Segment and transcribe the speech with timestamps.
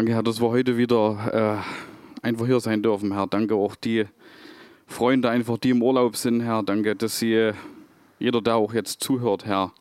[0.00, 1.62] Danke, Herr, dass wir heute wieder
[2.22, 3.26] äh, einfach hier sein dürfen, Herr.
[3.26, 4.06] Danke auch die
[4.86, 6.62] Freunde, einfach die im Urlaub sind, Herr.
[6.62, 7.52] Danke, dass sie,
[8.18, 9.74] jeder, der auch jetzt zuhört, Herr.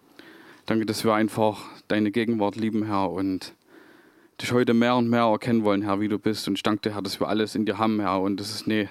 [0.65, 3.53] Danke, dass wir einfach deine Gegenwart lieben, Herr, und
[4.41, 6.49] dich heute mehr und mehr erkennen wollen, Herr, wie du bist.
[6.49, 8.67] Und ich danke dir, Herr, dass wir alles in dir haben, Herr, und dass es
[8.67, 8.89] nicht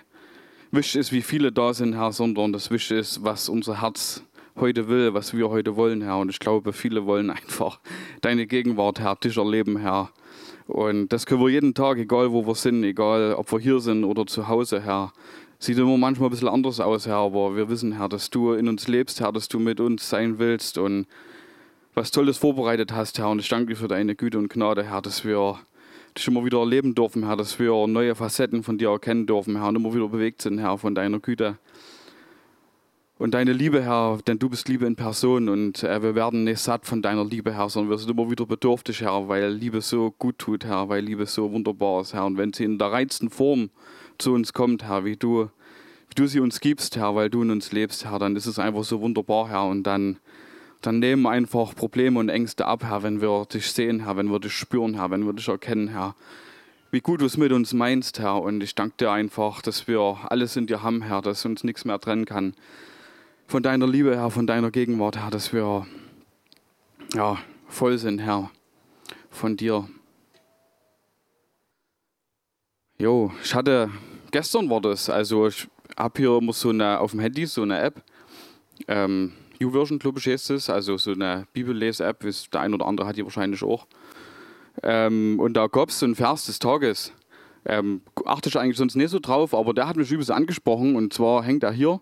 [0.70, 4.22] wichtig ist, wie viele da sind, Herr, sondern das Wichtige ist, was unser Herz
[4.56, 6.20] heute will, was wir heute wollen, Herr.
[6.20, 7.80] Und ich glaube, viele wollen einfach
[8.22, 10.08] deine Gegenwart, Herr, dich erleben, Herr.
[10.68, 14.04] Und das können wir jeden Tag, egal wo wir sind, egal ob wir hier sind
[14.04, 15.14] oder zu Hause, Herr.
[15.58, 18.68] Sieht immer manchmal ein bisschen anders aus, Herr, aber wir wissen, Herr, dass du in
[18.68, 21.06] uns lebst, Herr, dass du mit uns sein willst und
[21.94, 23.30] was Tolles vorbereitet hast, Herr.
[23.30, 25.58] Und ich danke dir für deine Güte und Gnade, Herr, dass wir
[26.16, 29.68] dich immer wieder erleben dürfen, Herr, dass wir neue Facetten von dir erkennen dürfen, Herr,
[29.68, 31.56] und immer wieder bewegt sind, Herr, von deiner Güte
[33.18, 36.60] und deine Liebe, Herr, denn du bist Liebe in Person und äh, wir werden nicht
[36.60, 40.12] satt von deiner Liebe, Herr, sondern wir sind immer wieder bedürftig, Herr, weil Liebe so
[40.12, 42.26] gut tut, Herr, weil Liebe so wunderbar ist, Herr.
[42.26, 43.70] Und wenn sie in der reinsten Form
[44.18, 45.48] zu uns kommt, Herr, wie du,
[46.08, 48.60] wie du sie uns gibst, Herr, weil du in uns lebst, Herr, dann ist es
[48.60, 49.66] einfach so wunderbar, Herr.
[49.66, 50.18] Und dann,
[50.80, 54.38] dann nehmen einfach Probleme und Ängste ab, Herr, wenn wir dich sehen, Herr, wenn wir
[54.38, 56.14] dich spüren, Herr, wenn wir dich erkennen, Herr.
[56.92, 58.40] Wie gut du es mit uns meinst, Herr.
[58.40, 61.84] Und ich danke dir einfach, dass wir alles in dir haben, Herr, dass uns nichts
[61.84, 62.54] mehr trennen kann
[63.48, 65.86] von deiner Liebe, Herr, von deiner Gegenwart, Herr, dass wir
[67.14, 68.50] ja, voll sind, Herr,
[69.30, 69.88] von dir.
[72.98, 73.90] Jo, ich hatte,
[74.30, 77.80] gestern war das, also ich habe hier immer so eine, auf dem Handy so eine
[77.80, 78.02] App,
[78.86, 82.20] ähm, YouVersion, glaube ich, ist es, also so eine Bibellese-App,
[82.52, 83.86] der ein oder andere hat die wahrscheinlich auch.
[84.82, 87.12] Ähm, und da gab es so einen Vers des Tages.
[87.64, 91.12] Ähm, achte ich eigentlich sonst nicht so drauf, aber der hat mich übelst angesprochen und
[91.12, 92.00] zwar hängt er hier.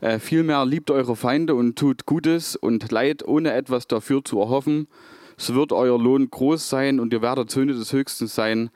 [0.00, 4.88] Äh, vielmehr liebt eure Feinde und tut Gutes und Leid, ohne etwas dafür zu erhoffen.
[5.36, 8.70] So wird euer Lohn groß sein und ihr werdet Söhne des Höchsten sein,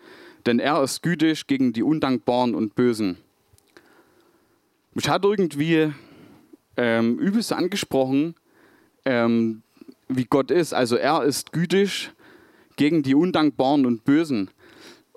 [0.47, 3.19] denn er ist gütig gegen die Undankbaren und Bösen.
[4.95, 5.93] Mich hat irgendwie
[6.77, 8.35] ähm, übelst angesprochen,
[9.05, 9.63] ähm,
[10.09, 10.73] wie Gott ist.
[10.73, 12.11] Also er ist gütig
[12.77, 14.51] gegen die Undankbaren und Bösen.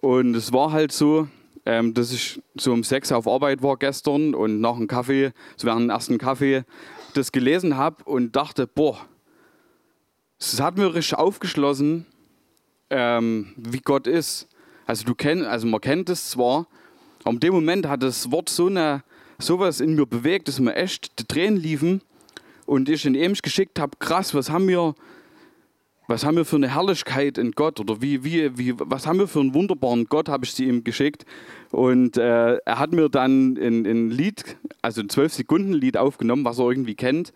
[0.06, 1.28] Und es war halt so,
[1.66, 5.66] ähm, dass ich so um sechs auf Arbeit war gestern und nach einem Kaffee, so
[5.66, 6.64] während dem ersten Kaffee,
[7.16, 9.00] das gelesen habe und dachte, boah,
[10.38, 12.06] es hat mir richtig aufgeschlossen,
[12.92, 14.48] ähm, wie Gott ist.
[14.86, 16.68] Also du kenn, also man kennt es zwar,
[17.24, 19.04] aber in dem Moment hat das Wort so eine,
[19.40, 22.04] sowas in mir bewegt, dass mir echt die Tränen liefen
[22.68, 24.94] und ich in ihm geschickt habe, krass, was haben wir
[26.08, 29.28] was haben wir für eine Herrlichkeit in Gott oder wie, wie, wie, was haben wir
[29.28, 31.26] für einen wunderbaren Gott, habe ich sie ihm geschickt.
[31.72, 36.70] Und äh, er hat mir dann ein, ein Lied, also ein 12-Sekunden-Lied aufgenommen, was er
[36.70, 37.34] irgendwie kennt,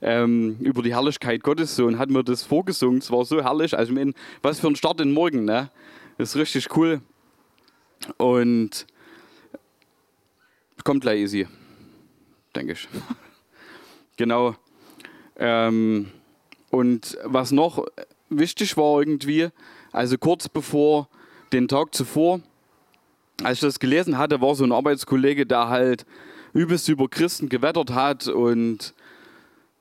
[0.00, 2.98] ähm, über die Herrlichkeit Gottes so und hat mir das vorgesungen.
[2.98, 3.76] Es war so herrlich.
[3.76, 4.12] Also, meine,
[4.42, 5.70] was für ein Start in Morgen, ne?
[6.18, 7.00] Das ist richtig cool.
[8.16, 8.86] Und
[10.84, 11.46] kommt gleich easy,
[12.54, 12.88] denke ich.
[14.16, 14.56] genau.
[15.36, 16.08] Ähm,
[16.70, 17.86] und was noch
[18.38, 19.48] wichtig war irgendwie,
[19.92, 21.08] also kurz bevor
[21.52, 22.40] den Tag zuvor,
[23.42, 26.06] als ich das gelesen hatte, war so ein Arbeitskollege, der halt
[26.52, 28.94] übelst über Christen gewettert hat und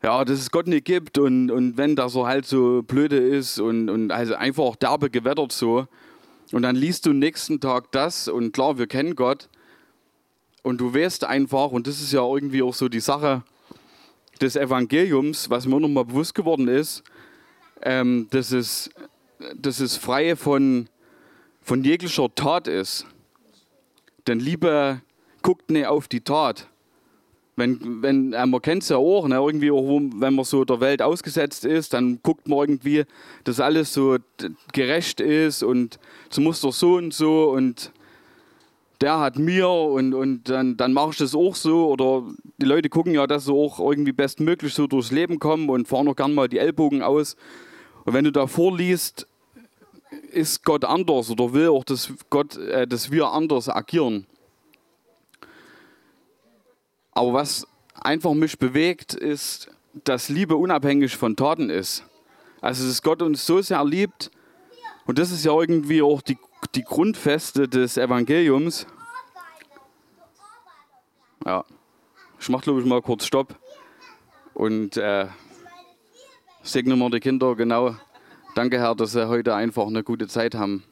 [0.03, 3.59] ja, dass es Gott nicht gibt und, und wenn das so halt so blöde ist
[3.59, 5.87] und, und also einfach derbe gewettert so.
[6.51, 9.47] Und dann liest du nächsten Tag das und klar, wir kennen Gott
[10.63, 13.43] und du weißt einfach, und das ist ja irgendwie auch so die Sache,
[14.41, 17.03] des Evangeliums, was mir nochmal bewusst geworden ist,
[17.83, 18.89] ähm, dass, es,
[19.55, 20.87] dass es frei von,
[21.61, 23.05] von jeglicher Tat ist.
[24.27, 25.01] Denn Liebe
[25.41, 26.67] guckt nicht auf die Tat.
[27.55, 30.79] Wenn, wenn, äh, man kennt es ja auch, ne, irgendwie auch, wenn man so der
[30.79, 33.03] Welt ausgesetzt ist, dann guckt man irgendwie,
[33.43, 34.17] dass alles so
[34.73, 35.99] gerecht ist und
[36.29, 37.91] es muss doch so und so und
[39.01, 41.89] der hat mir und, und dann, dann mache ich das auch so.
[41.89, 42.23] Oder
[42.57, 46.07] die Leute gucken ja, dass sie auch irgendwie bestmöglich so durchs Leben kommen und fahren
[46.07, 47.35] auch gern mal die Ellbogen aus.
[48.05, 49.27] Und wenn du da vorliest,
[50.31, 54.27] ist Gott anders oder will auch, dass, Gott, äh, dass wir anders agieren.
[57.13, 59.69] Aber was einfach mich bewegt, ist,
[60.03, 62.03] dass Liebe unabhängig von Taten ist.
[62.61, 64.31] Also, dass Gott uns so sehr liebt,
[65.05, 66.37] und das ist ja irgendwie auch die
[66.75, 68.85] die Grundfeste des Evangeliums.
[71.45, 71.65] Ja,
[72.39, 73.55] ich mache, glaube ich, mal kurz Stopp
[74.53, 75.27] und äh,
[76.63, 77.95] segne mal die Kinder, genau.
[78.55, 80.83] Danke, Herr, dass sie heute einfach eine gute Zeit haben.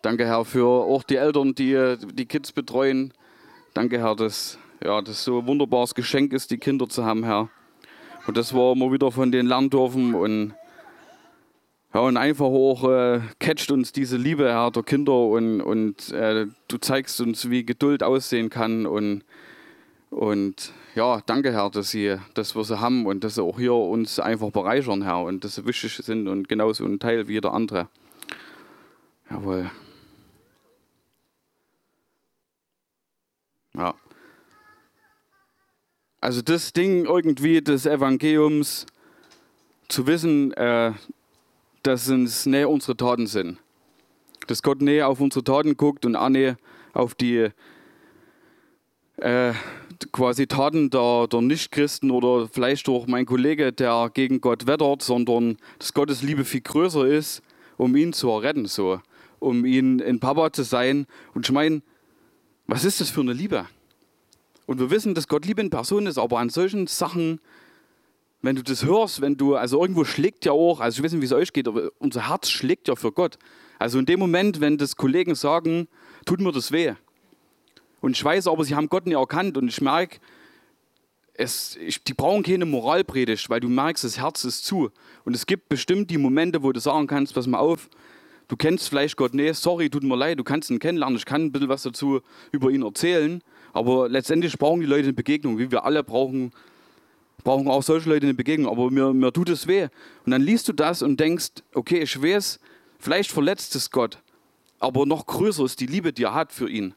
[0.00, 3.12] Danke, Herr, für auch die Eltern, die die Kids betreuen.
[3.74, 7.48] Danke, Herr, dass ja, das so ein wunderbares Geschenk ist, die Kinder zu haben, Herr.
[8.26, 10.54] Und das wir immer wieder von denen lernen dürfen und
[11.94, 16.46] Ja, und einfach auch äh, catcht uns diese Liebe, Herr, der Kinder und, und äh,
[16.68, 18.86] du zeigst uns, wie Geduld aussehen kann.
[18.86, 19.24] Und,
[20.12, 23.72] und ja, danke, Herr, dass, sie, dass wir sie haben und dass sie auch hier
[23.72, 27.54] uns einfach bereichern, Herr, und dass sie wichtig sind und genauso ein Teil wie jeder
[27.54, 27.88] andere.
[29.30, 29.70] Jawohl.
[33.74, 33.94] Ja.
[36.20, 38.84] Also das Ding irgendwie des Evangeliums
[39.88, 40.92] zu wissen, äh,
[41.82, 43.58] dass es nicht unsere Taten sind.
[44.46, 46.58] Dass Gott näher auf unsere Taten guckt und auch nicht
[46.92, 47.48] auf die
[49.16, 49.54] äh,
[50.10, 55.58] quasi Taten der, der Nichtchristen oder vielleicht auch mein Kollege, der gegen Gott wettert, sondern
[55.78, 57.42] dass Gottes Liebe viel größer ist,
[57.76, 59.00] um ihn zu erretten, so,
[59.38, 61.06] um ihn in Papa zu sein.
[61.34, 61.82] Und ich meine,
[62.66, 63.66] was ist das für eine Liebe?
[64.66, 67.40] Und wir wissen, dass Gott Liebe in Person ist, aber an solchen Sachen
[68.42, 71.22] wenn du das hörst, wenn du, also irgendwo schlägt ja auch, also ich weiß nicht,
[71.22, 73.38] wie es euch geht, aber unser Herz schlägt ja für Gott.
[73.78, 75.88] Also in dem Moment, wenn das Kollegen sagen,
[76.26, 76.94] tut mir das weh.
[78.02, 80.18] Und ich weiß aber, sie haben Gott nicht erkannt und ich merke,
[81.34, 84.90] es, ich, die brauchen keine Moralpredigt, weil du merkst, das Herz ist zu.
[85.24, 87.88] Und es gibt bestimmt die Momente, wo du sagen kannst, pass mal auf,
[88.48, 91.44] du kennst vielleicht Gott, nee, sorry, tut mir leid, du kannst ihn kennenlernen, ich kann
[91.44, 92.20] ein bisschen was dazu
[92.50, 96.52] über ihn erzählen, aber letztendlich brauchen die Leute eine Begegnung, wie wir alle brauchen
[97.44, 99.88] brauchen auch solche Leute eine Begegnung, aber mir, mir tut es weh.
[100.24, 102.60] Und dann liest du das und denkst, okay, ich weiß,
[102.98, 104.18] vielleicht verletzt es Gott,
[104.78, 106.94] aber noch größer ist die Liebe, die er hat für ihn.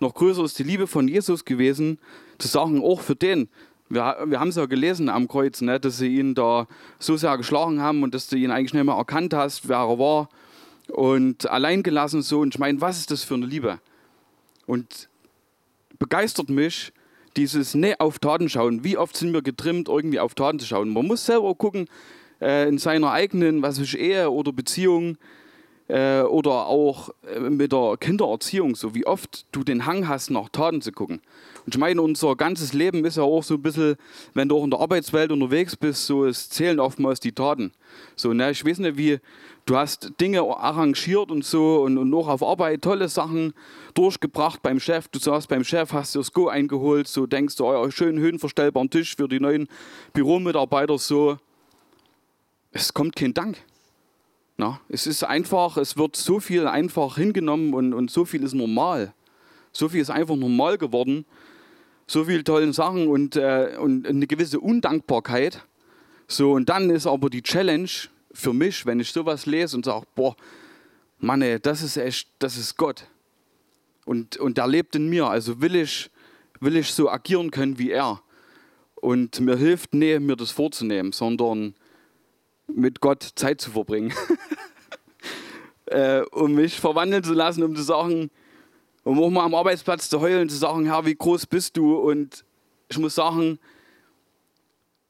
[0.00, 1.98] Noch größer ist die Liebe von Jesus gewesen,
[2.38, 3.48] zu sagen, auch für den.
[3.88, 6.66] Wir, wir haben es ja gelesen am Kreuz, ne, dass sie ihn da
[6.98, 9.98] so sehr geschlagen haben und dass du ihn eigentlich nicht mehr erkannt hast, wer er
[9.98, 10.28] war.
[10.88, 12.40] Und allein gelassen so.
[12.40, 13.80] Und ich meine, was ist das für eine Liebe?
[14.66, 15.08] Und
[15.98, 16.92] begeistert mich,
[17.36, 18.84] dieses ne auf Taten schauen.
[18.84, 20.90] Wie oft sind wir getrimmt, irgendwie auf Taten zu schauen?
[20.90, 21.88] Man muss selber gucken,
[22.40, 25.16] äh, in seiner eigenen, was ist Ehe oder Beziehung
[25.88, 30.48] äh, oder auch äh, mit der Kindererziehung, so wie oft du den Hang hast, nach
[30.50, 31.20] Taten zu gucken.
[31.64, 33.96] Und ich meine, unser ganzes Leben ist ja auch so ein bisschen,
[34.34, 37.72] wenn du auch in der Arbeitswelt unterwegs bist, so es zählen oftmals die Taten.
[38.16, 39.18] So, ne, ich weiß nicht, wie
[39.66, 43.52] du hast Dinge arrangiert und so und, und noch auf Arbeit tolle Sachen
[43.94, 45.08] durchgebracht beim Chef.
[45.08, 48.18] Du saßt beim Chef, hast dir das Go eingeholt, so denkst du, euer oh, schönen
[48.18, 49.68] höhenverstellbaren Tisch für die neuen
[50.12, 51.36] Büromitarbeiter, so.
[52.70, 53.58] Es kommt kein Dank.
[54.58, 58.54] Na, es ist einfach, es wird so viel einfach hingenommen und, und so viel ist
[58.54, 59.14] normal.
[59.72, 61.24] So viel ist einfach normal geworden
[62.08, 65.62] so viele tolle Sachen und, äh, und eine gewisse Undankbarkeit.
[66.26, 67.88] So, und dann ist aber die Challenge
[68.32, 70.34] für mich, wenn ich sowas lese und sage, boah,
[71.18, 73.04] Mann, ey, das ist echt, das ist Gott.
[74.06, 76.10] Und, und er lebt in mir, also will ich,
[76.60, 78.22] will ich so agieren können wie er.
[78.94, 81.74] Und mir hilft nicht, mir das vorzunehmen, sondern
[82.68, 84.12] mit Gott Zeit zu verbringen.
[85.86, 88.30] äh, um mich verwandeln zu lassen, um zu sagen,
[89.04, 91.96] um auch mal am Arbeitsplatz zu heulen, zu sagen, Herr, wie groß bist du?
[91.96, 92.44] Und
[92.88, 93.58] ich muss sagen,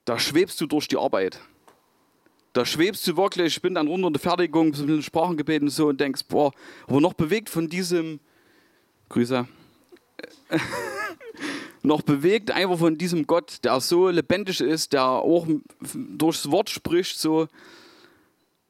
[0.04, 1.40] da schwebst du durch die Arbeit.
[2.52, 5.72] Da schwebst du wirklich, ich bin dann runter in der Fertigung, mit den Sprachengebeten und
[5.72, 6.52] so und denkst, boah,
[6.86, 8.20] aber noch bewegt von diesem,
[9.08, 9.46] Grüße,
[11.82, 15.46] noch bewegt einfach von diesem Gott, der so lebendig ist, der auch
[15.94, 17.48] durchs Wort spricht, so,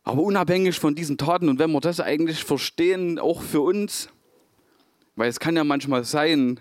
[0.04, 1.48] aber unabhängig von diesen Taten.
[1.48, 4.08] Und wenn wir das eigentlich verstehen, auch für uns,
[5.16, 6.60] weil es kann ja manchmal sein,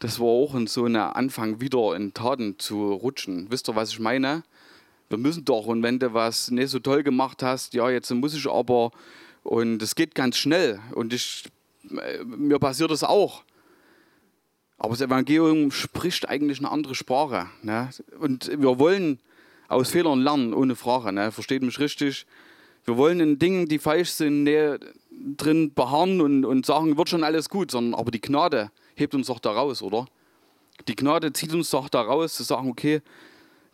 [0.00, 3.46] dass wir auch in so einer Anfang wieder in Taten zu rutschen.
[3.50, 4.42] Wisst ihr, was ich meine?
[5.08, 8.34] Wir müssen doch, und wenn du was nicht so toll gemacht hast, ja, jetzt muss
[8.34, 8.90] ich aber,
[9.42, 11.44] und es geht ganz schnell, und ich,
[11.90, 13.44] äh, mir passiert das auch.
[14.78, 17.46] Aber das Evangelium spricht eigentlich eine andere Sprache.
[17.62, 17.90] Ne?
[18.18, 19.18] Und wir wollen
[19.68, 21.12] aus Fehlern lernen, ohne Frage.
[21.12, 21.32] Ne?
[21.32, 22.26] Versteht mich richtig?
[22.84, 24.80] Wir wollen in Dingen, die falsch sind, nicht
[25.36, 29.28] drin beharren und, und sagen, wird schon alles gut, sondern aber die Gnade hebt uns
[29.28, 30.06] doch da raus, oder?
[30.88, 33.00] Die Gnade zieht uns doch da raus, zu sagen, okay,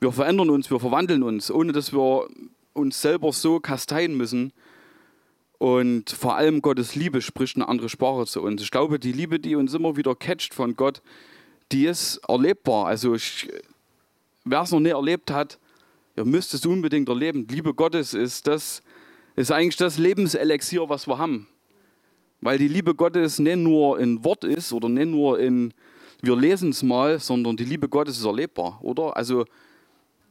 [0.00, 2.28] wir verändern uns, wir verwandeln uns, ohne dass wir
[2.73, 4.52] uns selber so kasteien müssen.
[5.61, 8.62] Und vor allem Gottes Liebe spricht eine andere Sprache zu uns.
[8.62, 11.02] Ich glaube, die Liebe, die uns immer wieder catcht von Gott,
[11.71, 12.87] die ist erlebbar.
[12.87, 13.14] Also
[14.47, 15.59] wer es noch nicht erlebt hat,
[16.17, 17.47] ihr müsst es unbedingt erleben.
[17.50, 18.83] Liebe Gottes ist das,
[19.37, 21.47] ist eigentlich das Lebenselixier, was wir haben.
[22.40, 25.75] Weil die Liebe Gottes nicht nur in Wort ist oder nicht nur in,
[26.23, 29.14] wir lesen es mal, sondern die Liebe Gottes ist erlebbar, oder?
[29.14, 29.45] Also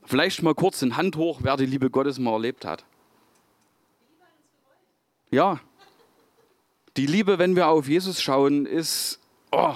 [0.06, 2.84] vielleicht mal kurz in Hand hoch, wer die Liebe Gottes mal erlebt hat.
[5.32, 5.60] Ja.
[6.98, 9.20] Die Liebe, wenn wir auf Jesus schauen, ist,
[9.52, 9.76] oh,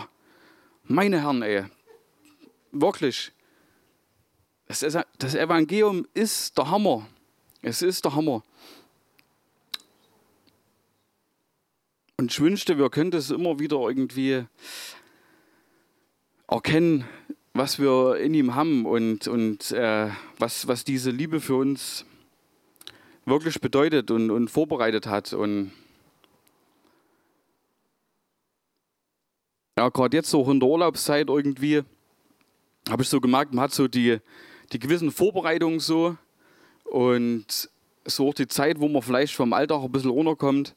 [0.83, 1.65] meine Herren, ey,
[2.71, 3.31] wirklich.
[4.67, 4.81] Das
[5.35, 7.07] Evangelium ist der Hammer.
[7.61, 8.43] Es ist der Hammer.
[12.17, 14.45] Und ich wünschte, wir könnten es immer wieder irgendwie
[16.47, 17.05] erkennen,
[17.53, 22.05] was wir in ihm haben und, und äh, was, was diese Liebe für uns
[23.25, 25.33] wirklich bedeutet und, und vorbereitet hat.
[25.33, 25.71] Und
[29.77, 31.83] ja, gerade jetzt so in der Urlaubszeit irgendwie
[32.89, 34.19] habe ich so gemerkt, man hat so die,
[34.71, 36.17] die gewissen Vorbereitungen so
[36.83, 37.69] und
[38.05, 40.75] so auch die Zeit, wo man vielleicht vom Alltag ein bisschen runterkommt.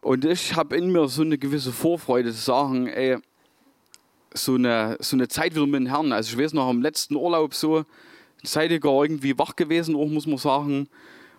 [0.00, 3.18] Und ich habe in mir so eine gewisse Vorfreude zu sagen, ey,
[4.32, 6.12] so eine, so eine Zeit wieder mit dem Herrn.
[6.12, 7.84] Also ich weiß noch, am letzten Urlaub so,
[8.42, 10.88] zeitiger irgendwie wach gewesen, auch muss man sagen.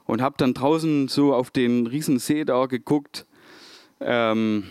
[0.06, 3.26] Und habe dann draußen so auf den riesen See da geguckt.
[4.00, 4.64] Ähm,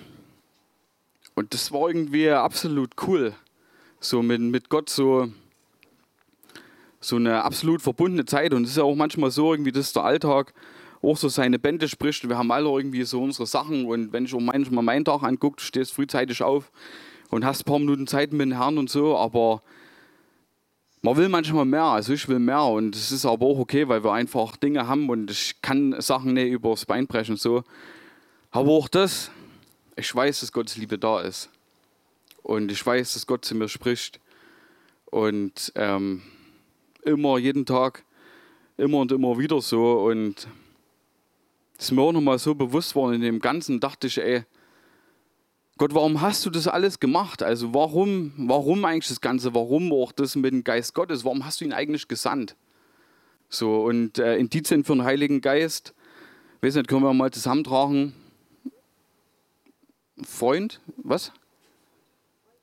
[1.34, 3.32] und das war irgendwie absolut cool.
[4.00, 5.28] So mit, mit Gott so,
[7.00, 8.52] so eine absolut verbundene Zeit.
[8.52, 10.52] Und es ist ja auch manchmal so, irgendwie, dass der Alltag
[11.02, 12.28] auch so seine Bände spricht.
[12.28, 13.86] Wir haben alle irgendwie so unsere Sachen.
[13.86, 16.72] Und wenn ich auch manchmal meinen Tag angucke, stehst frühzeitig auf
[17.30, 19.62] und hast ein paar Minuten Zeit mit dem Herrn und so, aber
[21.02, 24.02] man will manchmal mehr, also ich will mehr und es ist aber auch okay, weil
[24.02, 27.62] wir einfach Dinge haben und ich kann Sachen nicht übers Bein brechen und so.
[28.50, 29.30] Aber auch das,
[29.96, 31.50] ich weiß, dass Gottes Liebe da ist.
[32.42, 34.20] Und ich weiß, dass Gott zu mir spricht.
[35.06, 36.22] Und ähm,
[37.02, 38.04] immer, jeden Tag,
[38.76, 40.04] immer und immer wieder so.
[40.04, 40.48] Und
[41.78, 44.44] es ist mir auch nochmal so bewusst worden in dem Ganzen, dachte ich, ey,
[45.78, 47.40] Gott, warum hast du das alles gemacht?
[47.40, 49.54] Also warum, warum eigentlich das Ganze?
[49.54, 51.24] Warum auch das mit dem Geist Gottes?
[51.24, 52.56] Warum hast du ihn eigentlich gesandt?
[53.48, 55.94] So, und äh, Indizien für den Heiligen Geist,
[56.62, 58.12] weiß nicht, können wir mal zusammentragen.
[60.24, 61.32] Freund, was?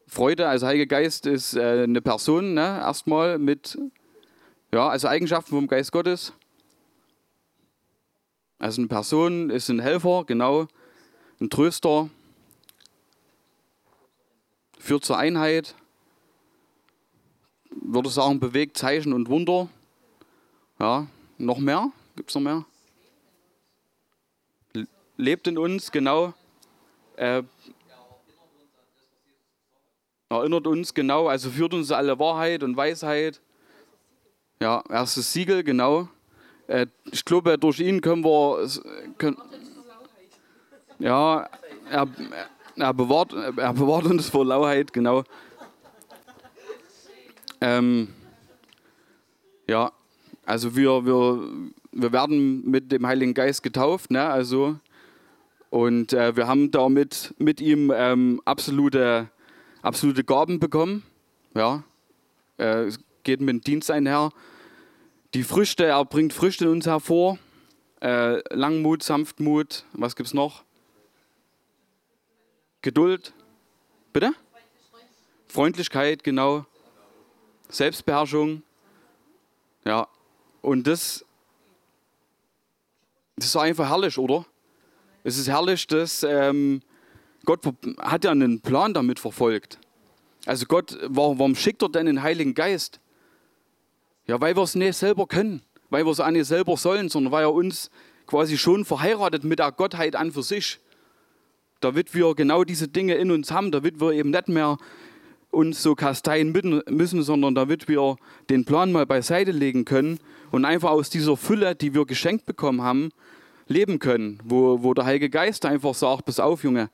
[0.07, 2.81] Freude, also Heiliger Geist ist äh, eine Person, ne?
[2.81, 3.77] erstmal mit,
[4.74, 6.34] ja, also Eigenschaften vom Geist Gottes.
[8.60, 10.67] Also eine Person ist ein Helfer, genau,
[11.39, 12.10] ein Tröster,
[14.86, 15.74] führt zur Einheit,
[17.72, 19.68] würde sagen, bewegt Zeichen und Wunder.
[20.80, 21.08] Ja,
[21.39, 21.92] noch mehr?
[22.15, 22.65] Gibt es noch mehr?
[25.18, 26.34] Lebt in uns, genau.
[27.15, 27.42] Äh,
[30.30, 31.27] erinnert uns, genau.
[31.30, 33.42] Also führt uns alle Wahrheit und Weisheit.
[34.62, 36.10] Ja, erstes Siegel, genau.
[36.68, 38.70] Äh, ich glaube, durch ihn können wir.
[39.18, 39.38] Können,
[41.00, 41.50] ja,
[41.89, 42.08] er,
[42.75, 45.24] er bewahrt, er bewahrt uns vor Lauheit, genau.
[47.62, 48.10] Ähm,
[49.67, 49.91] ja,
[50.46, 51.50] also wir, wir,
[51.91, 54.24] wir werden mit dem Heiligen Geist getauft, ne?
[54.25, 54.79] also,
[55.70, 59.29] und äh, wir haben damit mit ihm ähm, absolute,
[59.82, 61.03] absolute Gaben bekommen.
[61.53, 61.84] Ja,
[62.58, 64.32] äh, es geht mit dem Dienst einher.
[65.34, 67.39] Die Früchte, er bringt Früchte in uns hervor.
[68.01, 70.64] Äh, Langmut, Sanftmut, was gibt es noch?
[72.86, 73.34] Geduld.
[74.13, 74.32] Bitte?
[75.48, 76.68] Freundlichkeit, genau.
[77.68, 78.62] Selbstbeherrschung.
[79.86, 80.08] Ja.
[80.62, 81.25] Und das,
[83.38, 84.46] das ist einfach herrlich, oder?
[85.24, 86.84] Es ist herrlich, dass ähm,
[87.44, 87.62] Gott
[87.98, 89.80] hat ja einen Plan damit verfolgt.
[90.46, 93.00] Also Gott, warum schickt er denn den Heiligen Geist?
[94.27, 97.32] Ja, weil wir es nicht selber können, weil wir es auch nicht selber sollen, sondern
[97.32, 97.89] weil er uns
[98.27, 100.80] quasi schon verheiratet mit der Gottheit an für sich
[101.86, 104.77] damit wir genau diese Dinge in uns haben, damit wir eben nicht mehr
[105.51, 108.18] uns so kasteien müssen, sondern damit wir
[108.50, 110.20] den Plan mal beiseite legen können
[110.51, 113.12] und einfach aus dieser Fülle, die wir geschenkt bekommen haben,
[113.68, 116.89] leben können, wo, wo der Heilige Geist einfach sagt, pass auf, Junge,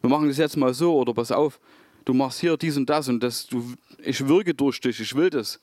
[0.00, 1.58] wir machen das jetzt mal so oder pass auf,
[2.04, 5.28] du machst hier dies und das und das, du, ich wirke durch dich, ich will
[5.28, 5.60] das.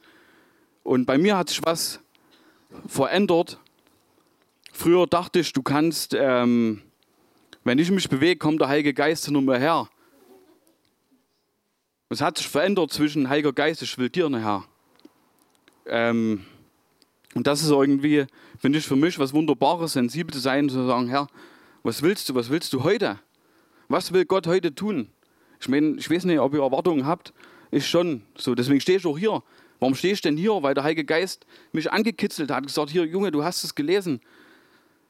[0.83, 2.01] Und bei mir hat sich was
[2.85, 3.59] verändert.
[4.73, 6.81] Früher dachte ich, du kannst ähm,
[7.63, 9.87] wenn ich mich bewege, kommt der Heilige Geist nur mehr her.
[12.09, 14.65] Es hat sich verändert zwischen Heiliger Geist, ich will dir nachher.
[15.85, 16.45] Ähm,
[17.33, 18.25] und das ist irgendwie,
[18.59, 21.27] finde ich, für mich was Wunderbares, sensibel zu sein, zu sagen, Herr,
[21.81, 23.19] was willst du, was willst du heute?
[23.87, 25.09] Was will Gott heute tun?
[25.59, 27.33] Ich meine, ich weiß nicht, ob ihr Erwartungen habt.
[27.71, 28.21] Ich schon.
[28.37, 29.41] So, deswegen stehe ich auch hier.
[29.79, 30.61] Warum stehe ich denn hier?
[30.61, 34.21] Weil der Heilige Geist mich angekitzelt hat, gesagt, hier, Junge, du hast es gelesen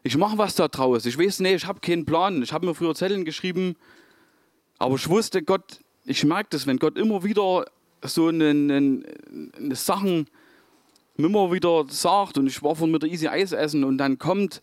[0.04, 1.06] ich mache was da draus.
[1.06, 2.44] Ich weiß nicht, ich habe keinen Plan.
[2.44, 3.76] Ich habe mir früher Zetteln geschrieben,
[4.78, 7.66] aber ich wusste, Gott, ich merke das, wenn Gott immer wieder
[8.04, 9.04] so eine, eine,
[9.58, 10.28] eine Sachen
[11.16, 14.62] immer wieder sagt und ich war von mit der Easy Eis essen und dann kommt,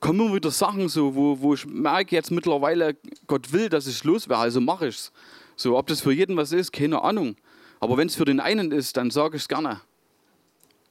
[0.00, 4.02] kommen immer wieder Sachen so, wo, wo ich merke jetzt mittlerweile, Gott will, dass ich
[4.02, 5.12] los wäre, also mache ich es.
[5.56, 7.36] So, ob das für jeden was ist, keine Ahnung.
[7.80, 9.80] Aber wenn es für den einen ist, dann sage ich es gerne.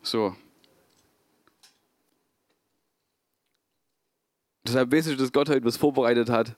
[0.03, 0.35] So,
[4.69, 6.49] Deshalb weiß ich, dass Gott heute was vorbereitet hat.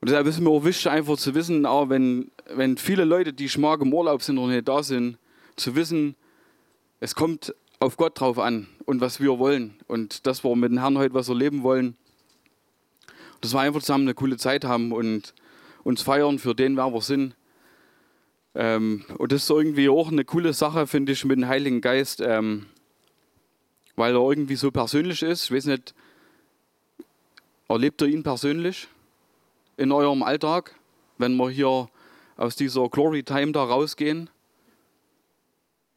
[0.00, 3.48] Und deshalb ist mir auch wichtig, einfach zu wissen, auch wenn, wenn viele Leute, die
[3.50, 5.18] schmag im Urlaub sind oder nicht da sind,
[5.56, 6.16] zu wissen,
[6.98, 9.74] es kommt auf Gott drauf an und was wir wollen.
[9.86, 11.94] Und dass wir mit dem Herrn heute was erleben wollen.
[13.42, 15.34] Dass wir einfach zusammen eine coole Zeit haben und
[15.84, 17.36] uns feiern für den, wer wir sind.
[18.54, 22.22] Ähm, und das ist irgendwie auch eine coole Sache, finde ich, mit dem Heiligen Geist,
[22.24, 22.66] ähm,
[23.94, 25.44] weil er irgendwie so persönlich ist.
[25.44, 25.94] Ich weiß nicht,
[27.72, 28.86] erlebt ihr ihn persönlich
[29.78, 30.78] in eurem Alltag,
[31.16, 31.88] wenn wir hier
[32.36, 34.28] aus dieser Glory Time da rausgehen?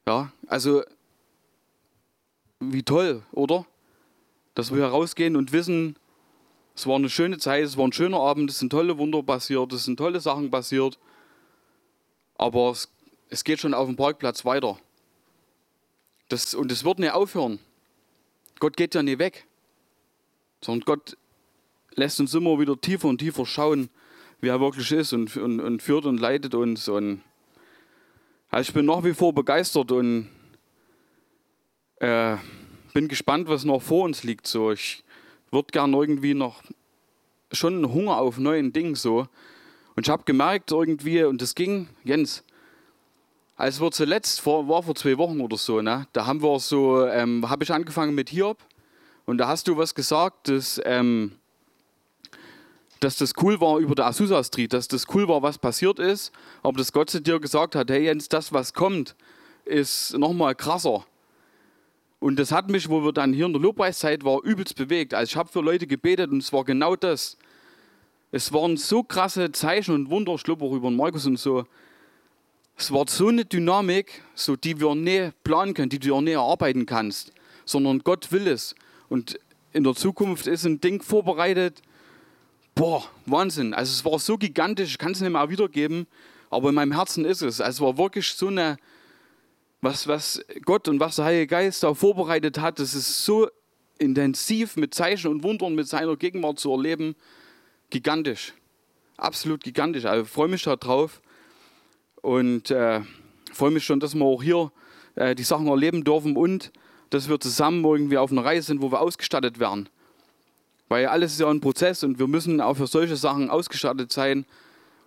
[0.08, 0.84] Ja, also
[2.60, 3.65] wie toll, oder?
[4.53, 5.98] Dass wir herausgehen und wissen,
[6.75, 9.74] es war eine schöne Zeit, es war ein schöner Abend, es sind tolle Wunder passiert,
[9.74, 10.98] es sind tolle Sachen passiert.
[12.38, 12.89] Aber es,
[13.29, 14.77] es geht schon auf dem Parkplatz weiter.
[16.29, 17.60] Das, und es wird nicht aufhören.
[18.60, 19.46] Gott geht ja nicht weg,
[20.62, 21.17] sondern Gott
[21.95, 23.89] lässt uns immer wieder tiefer und tiefer schauen,
[24.41, 26.87] wie er wirklich ist und, und, und führt und leitet uns.
[26.87, 27.21] Und
[28.49, 30.29] also ich bin nach wie vor begeistert und
[31.99, 32.37] äh,
[32.93, 34.47] bin gespannt, was noch vor uns liegt.
[34.47, 35.03] So, ich
[35.51, 36.63] würde gern irgendwie noch
[37.51, 39.27] schon Hunger auf neuen Dingen so.
[39.95, 42.43] Und ich habe gemerkt irgendwie, und das ging, Jens,
[43.55, 47.05] als wir zuletzt, vor, war vor zwei Wochen oder so, ne, da haben wir so,
[47.07, 48.57] ähm, habe ich angefangen mit Hiob
[49.25, 51.31] und da hast du was gesagt, dass, ähm,
[53.05, 56.31] dass das cool war über der Azusa Street, dass das cool war, was passiert ist,
[56.63, 59.15] aber dass Gott zu dir gesagt hat, hey Jens, das, was kommt,
[59.63, 61.05] ist nochmal krasser.
[62.19, 65.13] Und das hat mich, wo wir dann hier in der Lobpreiszeit war, übelst bewegt.
[65.13, 67.38] Also ich habe für Leute gebetet und es war genau das.
[68.31, 71.65] Es waren so krasse Zeichen und Wunder, auch über Markus und so.
[72.75, 76.31] Es war so eine Dynamik, so die wir nie planen können, die du auch nie
[76.31, 77.31] erarbeiten kannst,
[77.65, 78.74] sondern Gott will es.
[79.09, 79.39] Und
[79.74, 81.83] in der Zukunft ist ein Ding vorbereitet.
[82.75, 83.74] Boah, Wahnsinn.
[83.74, 86.08] Also es war so gigantisch, ich kann es nicht mehr wiedergeben,
[86.49, 87.62] aber in meinem Herzen ist es.
[87.62, 88.76] Also es war wirklich so eine,
[89.80, 93.47] was, was Gott und was der Heilige Geist da vorbereitet hat, das ist so
[93.97, 97.15] intensiv mit Zeichen und Wundern, mit seiner Gegenwart zu erleben,
[97.91, 98.54] gigantisch.
[99.15, 100.04] Absolut gigantisch.
[100.04, 101.21] Also ich freue mich darauf
[102.21, 102.99] und äh,
[103.54, 104.69] freue mich schon, dass wir auch hier
[105.15, 106.73] äh, die Sachen erleben dürfen und
[107.10, 109.88] dass wir zusammen irgendwie auf einer Reise sind, wo wir ausgestattet werden.
[110.88, 114.45] Weil alles ist ja ein Prozess und wir müssen auch für solche Sachen ausgestattet sein,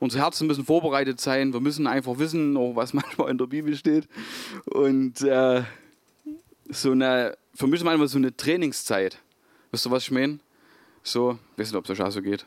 [0.01, 1.53] Unsere Herzen müssen vorbereitet sein.
[1.53, 4.09] Wir müssen einfach wissen, was manchmal in der Bibel steht.
[4.67, 5.65] Und äh,
[6.69, 9.19] so eine, für mich ist manchmal so eine Trainingszeit.
[9.71, 10.39] Wisst ihr, was ich meine?
[11.03, 12.47] So, nicht, ob es euch auch so geht.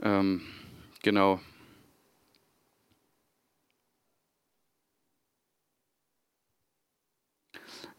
[0.00, 0.42] Ähm,
[1.02, 1.40] genau.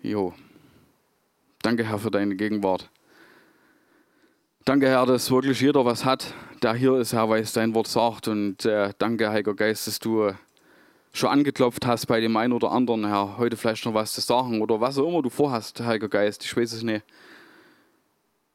[0.01, 0.33] Jo.
[1.61, 2.89] Danke, Herr, für deine Gegenwart.
[4.67, 7.87] Danke, Herr, dass wirklich jeder was hat, der hier ist, Herr, weil es dein Wort
[7.87, 8.27] sagt.
[8.27, 10.31] Und äh, danke, Heiliger Geist, dass du
[11.13, 14.61] schon angeklopft hast bei dem einen oder anderen, Herr, heute vielleicht noch was zu sagen
[14.61, 16.43] oder was auch immer du vorhast, Heiliger Geist.
[16.43, 17.05] Ich weiß es nicht.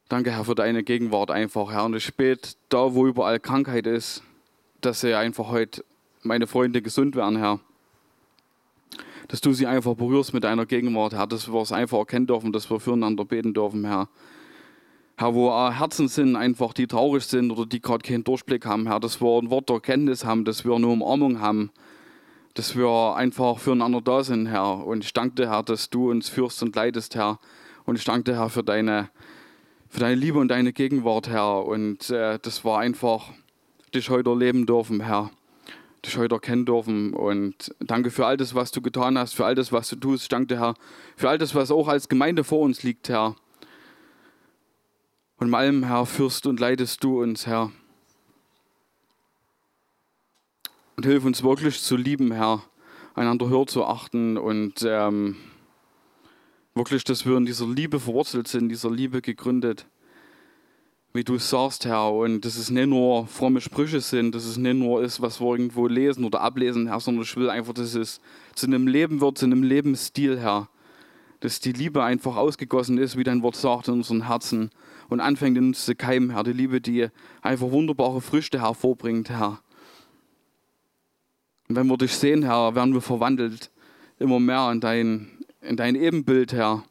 [0.07, 1.85] Danke, Herr, für deine Gegenwart einfach, Herr.
[1.85, 4.21] Und ich bete, da wo überall Krankheit ist,
[4.81, 5.83] dass sie einfach heute
[6.21, 7.59] meine Freunde gesund werden, Herr.
[9.29, 12.51] Dass du sie einfach berührst mit deiner Gegenwart, Herr, dass wir es einfach erkennen dürfen,
[12.51, 14.09] dass wir füreinander beten dürfen, Herr.
[15.23, 18.99] Herr, wo Herzen sind, einfach die traurig sind oder die gerade keinen Durchblick haben, Herr,
[18.99, 21.71] dass wir ein Wort der Erkenntnis haben, dass wir eine Umarmung haben,
[22.55, 24.85] dass wir einfach füreinander da sind, Herr.
[24.85, 27.39] Und ich danke dir, Herr, dass du uns führst und leitest, Herr.
[27.85, 29.11] Und ich danke dir, Herr, für deine,
[29.87, 31.65] für deine Liebe und deine Gegenwart, Herr.
[31.65, 33.29] Und äh, das war einfach,
[33.95, 35.31] dich heute erleben dürfen, Herr.
[36.05, 37.13] Dich heute erkennen dürfen.
[37.13, 40.23] Und danke für all das, was du getan hast, für all das, was du tust.
[40.23, 40.73] Ich danke dir, Herr,
[41.15, 43.37] für all das, was auch als Gemeinde vor uns liegt, Herr.
[45.43, 47.69] In allem, Herr, führst und leitest du uns, Herr.
[50.95, 52.63] Und hilf uns wirklich zu lieben, Herr,
[53.13, 55.35] einander höher zu achten und ähm,
[56.75, 59.85] wirklich, dass wir in dieser Liebe verwurzelt sind, dieser Liebe gegründet,
[61.11, 62.13] wie du sagst, Herr.
[62.13, 65.51] Und dass es nicht nur fromme Sprüche sind, dass es nicht nur ist, was wir
[65.51, 68.21] irgendwo lesen oder ablesen, Herr, sondern ich will einfach, dass es
[68.55, 70.69] zu einem Leben wird, zu einem Lebensstil, Herr.
[71.41, 74.71] Dass die Liebe einfach ausgegossen ist, wie dein Wort sagt, in unseren Herzen
[75.13, 76.43] und anfängt in uns zu keimen, Herr.
[76.43, 77.07] Die Liebe, die
[77.43, 79.59] einfach wunderbare Früchte hervorbringt, Herr.
[81.69, 83.69] Und wenn wir dich sehen, Herr, werden wir verwandelt
[84.17, 85.27] immer mehr in dein,
[85.61, 86.83] in dein Ebenbild, Herr.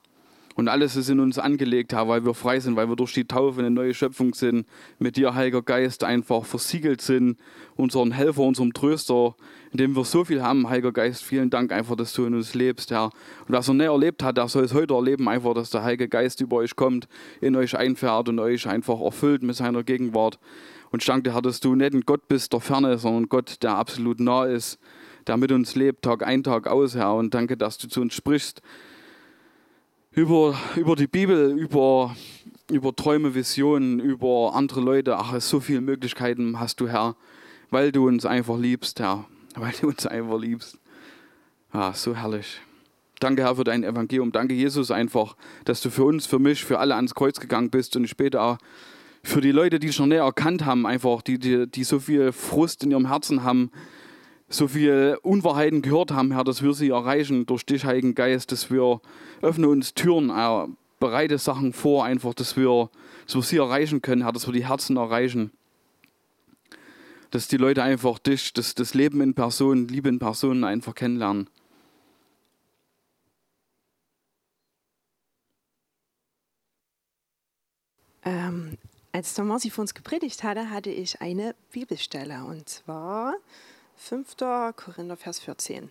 [0.54, 3.24] Und alles ist in uns angelegt, Herr, weil wir frei sind, weil wir durch die
[3.24, 4.68] Taufe eine neue Schöpfung sind,
[5.00, 7.38] mit dir, Heiliger Geist, einfach versiegelt sind,
[7.74, 9.34] unseren Helfer, unserem Tröster,
[9.72, 11.24] in dem wir so viel haben, Heiliger Geist.
[11.24, 13.06] Vielen Dank einfach, dass du in uns lebst, Herr.
[13.06, 16.08] Und was er nicht erlebt hat, der soll es heute erleben, einfach, dass der Heilige
[16.08, 17.08] Geist über euch kommt,
[17.40, 20.38] in euch einfährt und euch einfach erfüllt mit seiner Gegenwart.
[20.90, 23.62] Und ich danke dir, Herr, dass du nicht ein Gott bist, der ferne, sondern Gott,
[23.62, 24.78] der absolut nah ist,
[25.26, 27.14] der mit uns lebt, Tag ein, Tag aus, Herr.
[27.14, 28.60] Und danke, dass du zu uns sprichst
[30.10, 32.14] über, über die Bibel, über,
[32.70, 35.16] über Träume, Visionen, über andere Leute.
[35.16, 37.16] Ach, so viele Möglichkeiten hast du, Herr,
[37.70, 39.24] weil du uns einfach liebst, Herr.
[39.54, 40.78] Weil du uns einfach liebst.
[41.70, 42.60] Ah, so herrlich.
[43.20, 44.32] Danke, Herr, für dein Evangelium.
[44.32, 47.94] Danke, Jesus, einfach, dass du für uns, für mich, für alle ans Kreuz gegangen bist
[47.96, 48.58] und später auch
[49.22, 52.82] für die Leute, die schon näher erkannt haben, einfach, die, die, die so viel Frust
[52.82, 53.70] in ihrem Herzen haben,
[54.48, 58.70] so viel Unwahrheiten gehört haben, Herr, dass wir sie erreichen durch dich, Heiligen Geist, dass
[58.70, 59.00] wir
[59.40, 60.66] öffnen uns Türen, äh,
[60.98, 62.90] bereite Sachen vor, einfach, dass wir,
[63.26, 65.52] dass wir sie erreichen können, Herr, dass wir die Herzen erreichen.
[67.32, 71.48] Dass die Leute einfach dich, das, das Leben in Person, Liebe in Person einfach kennenlernen.
[78.22, 78.76] Ähm,
[79.12, 83.34] als Marci für uns gepredigt hatte, hatte ich eine Bibelstelle und zwar
[83.96, 84.36] 5.
[84.76, 85.90] Korinther, Vers 14.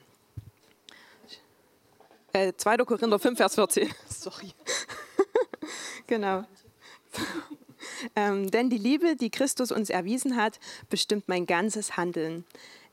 [2.33, 2.77] Äh, 2.
[2.77, 3.89] Korinther 5, Vers 14.
[4.07, 4.53] Sorry.
[6.07, 6.45] genau.
[8.15, 10.59] Ähm, denn die Liebe, die Christus uns erwiesen hat,
[10.89, 12.45] bestimmt mein ganzes Handeln.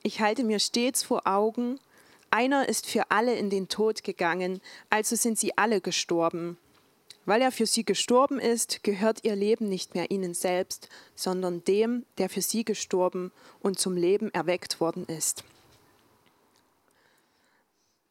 [0.03, 1.79] Ich halte mir stets vor Augen,
[2.31, 6.59] einer ist für alle in den Tod gegangen, also sind sie alle gestorben.
[7.25, 12.07] Weil er für sie gestorben ist, gehört ihr Leben nicht mehr ihnen selbst, sondern dem,
[12.17, 15.45] der für sie gestorben und zum Leben erweckt worden ist.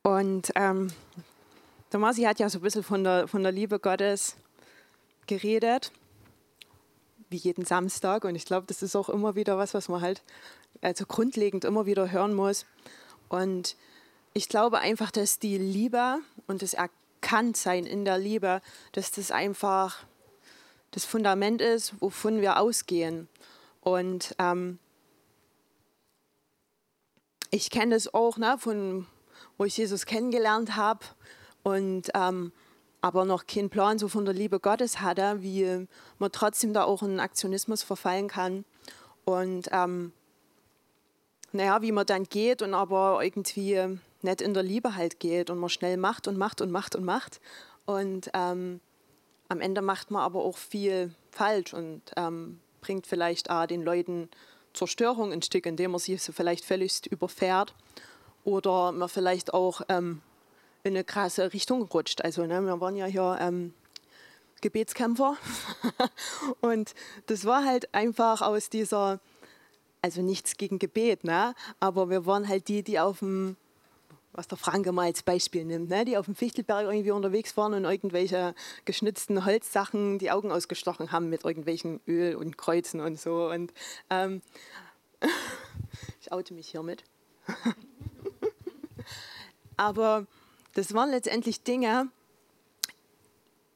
[0.04, 0.92] Und ähm,
[1.92, 4.36] der Marci hat ja so ein bisschen von der, von der Liebe Gottes
[5.26, 5.92] geredet,
[7.30, 8.24] wie jeden Samstag.
[8.24, 10.22] Und ich glaube, das ist auch immer wieder was, was man halt
[10.82, 12.66] also grundlegend immer wieder hören muss.
[13.30, 13.76] Und
[14.34, 16.94] ich glaube einfach, dass die Liebe und das Erkennen,
[17.28, 18.62] Bekanntsein in der Liebe,
[18.94, 20.06] dass das einfach
[20.92, 23.28] das Fundament ist, wovon wir ausgehen.
[23.82, 24.80] Und ähm,
[27.52, 29.08] ich kenne das auch, ne, von
[29.58, 31.06] wo ich Jesus kennengelernt habe
[31.64, 32.52] und ähm,
[33.02, 35.88] aber noch keinen Plan so von der Liebe Gottes hatte, wie
[36.20, 38.66] man trotzdem da auch in Aktionismus verfallen kann.
[39.26, 40.12] Und ähm,
[41.52, 45.60] naja, wie man dann geht und aber irgendwie nicht in der Liebe halt geht und
[45.60, 47.40] man schnell macht und macht und macht und macht.
[47.86, 48.82] Und ähm,
[49.50, 54.30] am Ende macht man aber auch viel falsch und ähm, bringt vielleicht auch den Leuten
[54.74, 57.74] Zerstörung ein Stück, indem man sie vielleicht völlig überfährt
[58.44, 60.22] oder man vielleicht auch ähm,
[60.88, 62.22] in eine krasse Richtung rutscht.
[62.22, 63.74] Also ne, wir waren ja hier ähm,
[64.62, 65.38] Gebetskämpfer
[66.62, 66.94] und
[67.28, 69.20] das war halt einfach aus dieser,
[70.02, 71.54] also nichts gegen Gebet, ne?
[71.80, 73.58] aber wir waren halt die, die auf dem
[74.38, 76.06] was der Franke mal als Beispiel nimmt, ne?
[76.06, 78.54] die auf dem Fichtelberg irgendwie unterwegs waren und irgendwelche
[78.86, 83.50] geschnitzten Holzsachen die Augen ausgestochen haben mit irgendwelchen Öl und Kreuzen und so.
[83.50, 83.74] Und
[84.12, 84.44] ähm,
[86.22, 87.04] ich oute mich hiermit.
[89.76, 90.28] Aber
[90.78, 92.08] das waren letztendlich Dinge,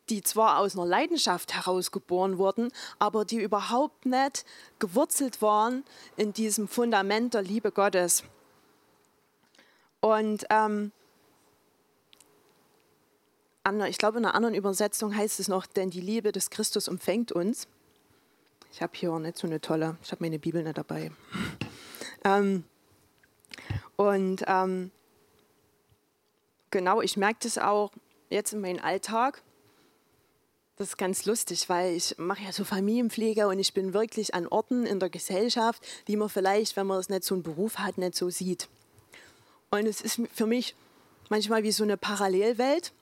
[0.09, 4.45] die zwar aus einer Leidenschaft herausgeboren wurden, aber die überhaupt nicht
[4.77, 5.83] gewurzelt waren
[6.15, 8.23] in diesem Fundament der Liebe Gottes.
[9.99, 10.91] Und ähm,
[13.87, 17.31] ich glaube, in einer anderen Übersetzung heißt es noch, denn die Liebe des Christus umfängt
[17.31, 17.67] uns.
[18.71, 21.11] Ich habe hier nicht so eine tolle, ich habe meine Bibel nicht dabei.
[22.23, 22.63] ähm,
[23.95, 24.91] und ähm,
[26.71, 27.91] genau, ich merke das auch
[28.29, 29.41] jetzt in meinem Alltag.
[30.77, 34.47] Das ist ganz lustig, weil ich mache ja so Familienpflege und ich bin wirklich an
[34.47, 37.97] Orten in der Gesellschaft, die man vielleicht, wenn man es nicht so einen Beruf hat,
[37.97, 38.67] nicht so sieht.
[39.69, 40.75] Und es ist für mich
[41.29, 42.93] manchmal wie so eine Parallelwelt,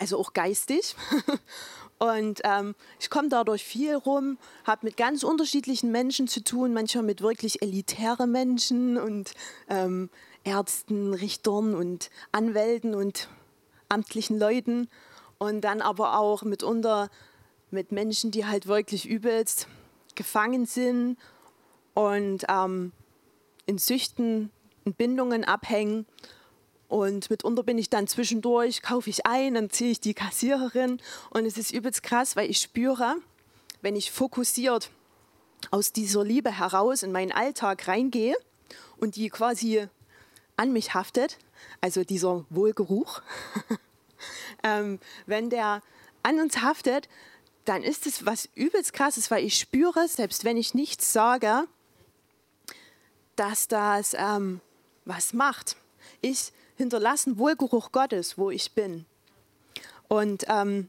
[0.00, 0.96] also auch geistig.
[1.98, 7.04] Und ähm, ich komme dadurch viel rum, habe mit ganz unterschiedlichen Menschen zu tun, manchmal
[7.04, 9.32] mit wirklich elitären Menschen und
[9.70, 10.10] ähm,
[10.46, 13.28] Ärzten, Richtern und Anwälten und
[13.88, 14.88] amtlichen Leuten.
[15.38, 17.10] Und dann aber auch mitunter
[17.70, 19.68] mit Menschen, die halt wirklich übelst
[20.14, 21.18] gefangen sind
[21.92, 22.92] und ähm,
[23.66, 24.50] in Süchten
[24.96, 26.06] Bindungen abhängen.
[26.88, 31.00] Und mitunter bin ich dann zwischendurch, kaufe ich ein, dann ziehe ich die Kassiererin.
[31.30, 33.16] Und es ist übelst krass, weil ich spüre,
[33.82, 34.90] wenn ich fokussiert
[35.70, 38.36] aus dieser Liebe heraus in meinen Alltag reingehe
[38.98, 39.88] und die quasi
[40.56, 41.38] an mich haftet,
[41.80, 43.22] also dieser Wohlgeruch,
[44.62, 45.82] ähm, wenn der
[46.22, 47.08] an uns haftet,
[47.64, 51.66] dann ist es was übelst krasses, weil ich spüre, selbst wenn ich nichts sage,
[53.34, 54.60] dass das ähm,
[55.04, 55.76] was macht.
[56.20, 59.04] Ich hinterlasse einen Wohlgeruch Gottes, wo ich bin.
[60.08, 60.88] Und ähm,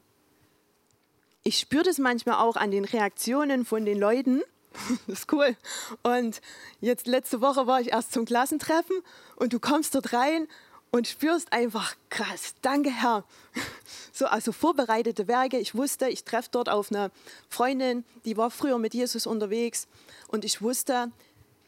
[1.42, 4.42] ich spüre das manchmal auch an den Reaktionen von den Leuten,
[5.06, 5.56] das ist cool.
[6.02, 6.40] Und
[6.80, 8.96] jetzt letzte Woche war ich erst zum Klassentreffen
[9.36, 10.48] und du kommst dort rein
[10.90, 13.24] und spürst einfach krass, danke Herr.
[14.12, 15.58] So, also vorbereitete Werke.
[15.58, 17.12] Ich wusste, ich treffe dort auf eine
[17.48, 19.86] Freundin, die war früher mit Jesus unterwegs
[20.26, 21.12] und ich wusste,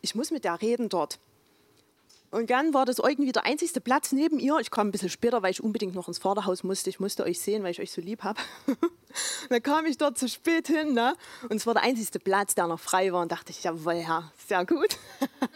[0.03, 1.21] ich muss mit der reden dort.
[2.31, 4.57] Und dann war das irgendwie der einzigste Platz neben ihr.
[4.61, 6.89] Ich kam ein bisschen später, weil ich unbedingt noch ins Vorderhaus musste.
[6.89, 8.41] Ich musste euch sehen, weil ich euch so lieb habe.
[9.49, 10.95] dann kam ich dort zu spät hin.
[10.95, 11.15] Ne?
[11.49, 13.23] Und es war der einzigste Platz, der noch frei war.
[13.23, 14.97] Und dachte ich, jawohl, ja, sehr gut.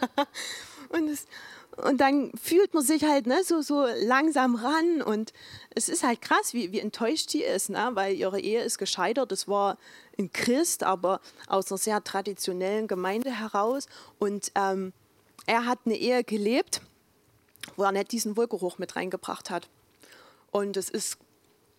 [0.89, 1.27] und, es,
[1.77, 5.01] und dann fühlt man sich halt ne, so, so langsam ran.
[5.01, 5.33] Und
[5.77, 7.91] es ist halt krass, wie, wie enttäuscht die ist, ne?
[7.93, 9.31] weil ihre Ehe ist gescheitert.
[9.31, 9.79] Es war
[10.19, 13.87] ein Christ, aber aus einer sehr traditionellen Gemeinde heraus.
[14.19, 14.93] Und ähm,
[15.47, 16.81] er hat eine Ehe gelebt,
[17.77, 19.69] wo er nicht diesen Wohlgeruch mit reingebracht hat.
[20.51, 21.19] Und es ist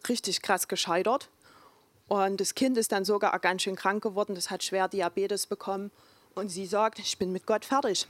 [0.07, 1.29] richtig krass gescheitert.
[2.07, 5.91] Und das Kind ist dann sogar ganz schön krank geworden, das hat schwer Diabetes bekommen.
[6.35, 8.07] Und sie sagt, ich bin mit Gott fertig.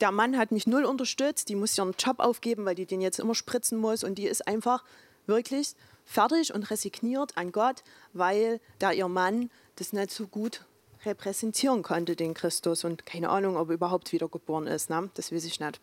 [0.00, 3.18] Der Mann hat mich null unterstützt, die muss ihren Job aufgeben, weil die den jetzt
[3.18, 4.04] immer spritzen muss.
[4.04, 4.84] Und die ist einfach
[5.26, 7.82] wirklich fertig und resigniert an Gott,
[8.12, 10.64] weil da ihr Mann das nicht so gut
[11.06, 12.84] repräsentieren konnte, den Christus.
[12.84, 14.90] Und keine Ahnung, ob er überhaupt wiedergeboren ist.
[14.90, 15.10] Ne?
[15.14, 15.80] Das weiß ich nicht.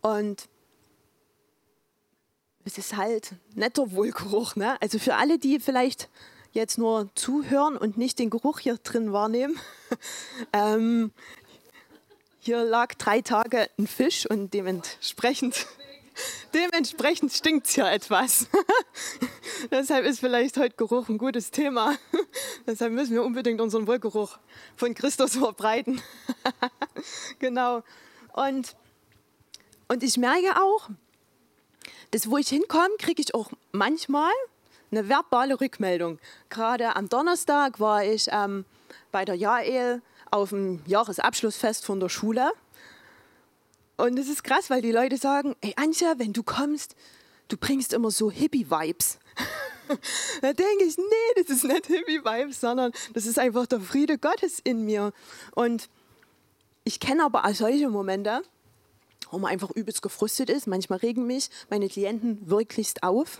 [0.00, 0.48] Und
[2.64, 4.56] es ist halt netter Wohlgeruch.
[4.56, 4.80] Ne?
[4.80, 6.08] Also für alle, die vielleicht
[6.52, 9.58] jetzt nur zuhören und nicht den Geruch hier drin wahrnehmen.
[10.52, 11.12] ähm,
[12.40, 15.66] hier lag drei Tage ein Fisch und dementsprechend
[16.54, 18.48] Dementsprechend stinkt es ja etwas.
[19.70, 21.96] Deshalb ist vielleicht heute Geruch ein gutes Thema.
[22.66, 24.38] Deshalb müssen wir unbedingt unseren Wohlgeruch
[24.76, 26.00] von Christus verbreiten.
[27.38, 27.82] genau.
[28.32, 28.76] Und,
[29.88, 30.88] und ich merke auch,
[32.10, 34.32] dass wo ich hinkomme, kriege ich auch manchmal
[34.90, 36.18] eine verbale Rückmeldung.
[36.48, 38.64] Gerade am Donnerstag war ich ähm,
[39.12, 42.50] bei der Jael auf dem Jahresabschlussfest von der Schule.
[43.98, 46.94] Und es ist krass, weil die Leute sagen, ey Anja, wenn du kommst,
[47.48, 49.18] du bringst immer so Hippie-Vibes.
[50.40, 54.60] da denke ich, nee, das ist nicht Hippie-Vibes, sondern das ist einfach der Friede Gottes
[54.62, 55.12] in mir.
[55.56, 55.90] Und
[56.84, 58.42] ich kenne aber auch solche Momente,
[59.32, 60.68] wo man einfach übelst gefrustet ist.
[60.68, 63.38] Manchmal regen mich meine Klienten wirklichst auf.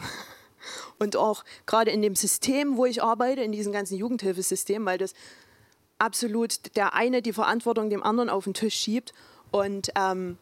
[0.98, 5.14] Und auch gerade in dem System, wo ich arbeite, in diesem ganzen Jugendhilfesystem, weil das
[5.98, 9.14] absolut der eine die Verantwortung dem anderen auf den Tisch schiebt.
[9.52, 10.36] Und ähm,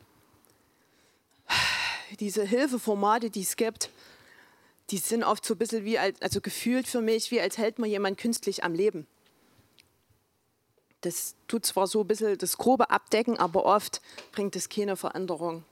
[2.21, 3.91] diese Hilfeformate, die es gibt,
[4.91, 7.79] die sind oft so ein bisschen wie, als, also gefühlt für mich, wie als hält
[7.79, 9.07] man jemand künstlich am Leben.
[11.01, 14.01] Das tut zwar so ein bisschen das Grobe abdecken, aber oft
[14.33, 15.65] bringt es keine Veränderung.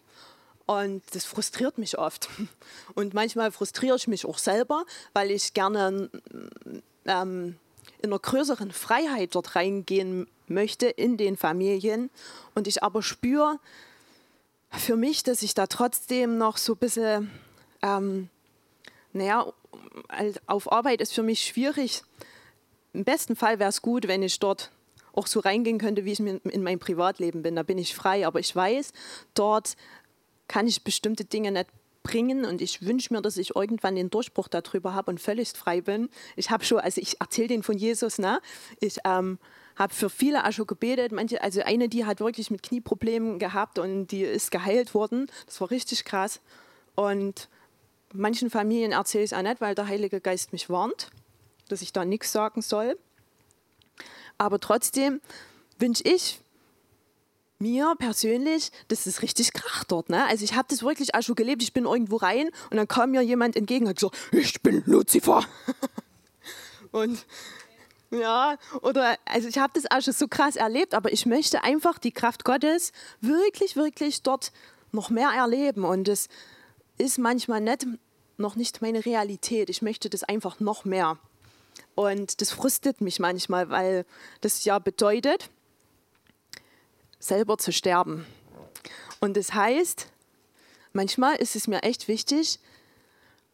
[0.66, 2.28] Und das frustriert mich oft.
[2.94, 6.10] Und manchmal frustriere ich mich auch selber, weil ich gerne
[7.04, 7.56] ähm,
[8.02, 12.10] in einer größeren Freiheit dort reingehen möchte in den Familien.
[12.54, 13.58] Und ich aber spüre,
[14.76, 17.30] für mich, dass ich da trotzdem noch so ein bisschen,
[17.82, 18.28] ähm,
[19.12, 19.52] naja,
[20.46, 22.02] auf Arbeit ist für mich schwierig.
[22.92, 24.70] Im besten Fall wäre es gut, wenn ich dort
[25.12, 27.56] auch so reingehen könnte, wie ich in meinem Privatleben bin.
[27.56, 28.92] Da bin ich frei, aber ich weiß,
[29.34, 29.76] dort
[30.48, 31.68] kann ich bestimmte Dinge nicht
[32.02, 35.80] bringen und ich wünsche mir, dass ich irgendwann den Durchbruch darüber habe und völlig frei
[35.80, 36.10] bin.
[36.36, 38.40] Ich habe schon, also ich erzähle den von Jesus, ne?
[38.80, 39.38] Ich ähm,
[39.76, 41.12] habe für viele auch schon gebetet.
[41.12, 45.30] Manche, also eine, die hat wirklich mit Knieproblemen gehabt und die ist geheilt worden.
[45.46, 46.40] Das war richtig krass.
[46.94, 47.48] Und
[48.12, 51.10] manchen Familien erzähle ich es auch nicht, weil der Heilige Geist mich warnt,
[51.68, 52.98] dass ich da nichts sagen soll.
[54.38, 55.20] Aber trotzdem
[55.78, 56.40] wünsche ich
[57.58, 60.10] mir persönlich, dass es richtig kracht dort.
[60.10, 60.26] Ne?
[60.26, 61.62] Also ich habe das wirklich auch schon gelebt.
[61.62, 64.82] Ich bin irgendwo rein und dann kam mir jemand entgegen und hat gesagt, ich bin
[64.86, 65.44] Lucifer.
[66.92, 67.24] und
[68.14, 71.98] ja, oder also ich habe das auch schon so krass erlebt, aber ich möchte einfach
[71.98, 74.52] die Kraft Gottes wirklich, wirklich dort
[74.92, 75.84] noch mehr erleben.
[75.84, 76.28] Und es
[76.98, 77.86] ist manchmal nicht,
[78.36, 79.68] noch nicht meine Realität.
[79.68, 81.18] Ich möchte das einfach noch mehr.
[81.94, 84.04] Und das frustet mich manchmal, weil
[84.40, 85.50] das ja bedeutet,
[87.18, 88.26] selber zu sterben.
[89.20, 90.08] Und das heißt,
[90.92, 92.58] manchmal ist es mir echt wichtig,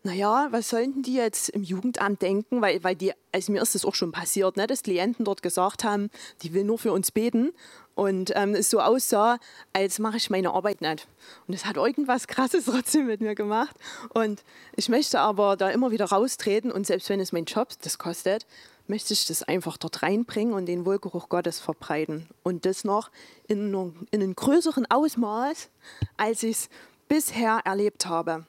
[0.03, 2.63] naja, was sollten die jetzt im Jugendamt denken?
[2.63, 5.85] Weil, weil die, also mir ist das auch schon passiert, ne, dass Klienten dort gesagt
[5.85, 6.11] haben,
[6.43, 7.53] die will nur für uns beten.
[7.95, 9.39] Und ähm, es so aussah,
[9.75, 11.07] als mache ich meine Arbeit nicht.
[11.47, 13.77] Und es hat irgendwas Krasses trotzdem mit mir gemacht.
[14.15, 14.43] Und
[14.75, 18.47] ich möchte aber da immer wieder raustreten und selbst wenn es mein Job das kostet,
[18.87, 22.27] möchte ich das einfach dort reinbringen und den Wohlgeruch Gottes verbreiten.
[22.43, 23.11] Und das noch
[23.47, 23.73] in,
[24.11, 25.69] in einem größeren Ausmaß,
[26.17, 26.69] als ich es
[27.07, 28.47] bisher erlebt habe.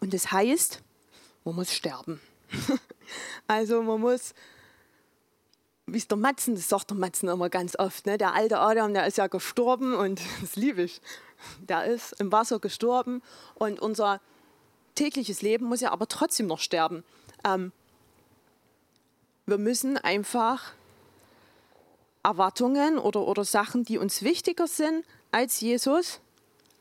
[0.00, 0.82] Und das heißt,
[1.44, 2.20] man muss sterben.
[3.46, 4.34] also man muss,
[5.86, 8.06] wie ist der Matzen, das sagt der Matzen immer ganz oft.
[8.06, 8.18] Ne?
[8.18, 11.00] Der alte Adam, der ist ja gestorben und das liebe ich.
[11.60, 13.22] Der ist im Wasser gestorben
[13.54, 14.20] und unser
[14.94, 17.04] tägliches Leben muss ja aber trotzdem noch sterben.
[17.44, 17.72] Ähm,
[19.46, 20.72] wir müssen einfach
[22.22, 26.20] Erwartungen oder, oder Sachen, die uns wichtiger sind als Jesus,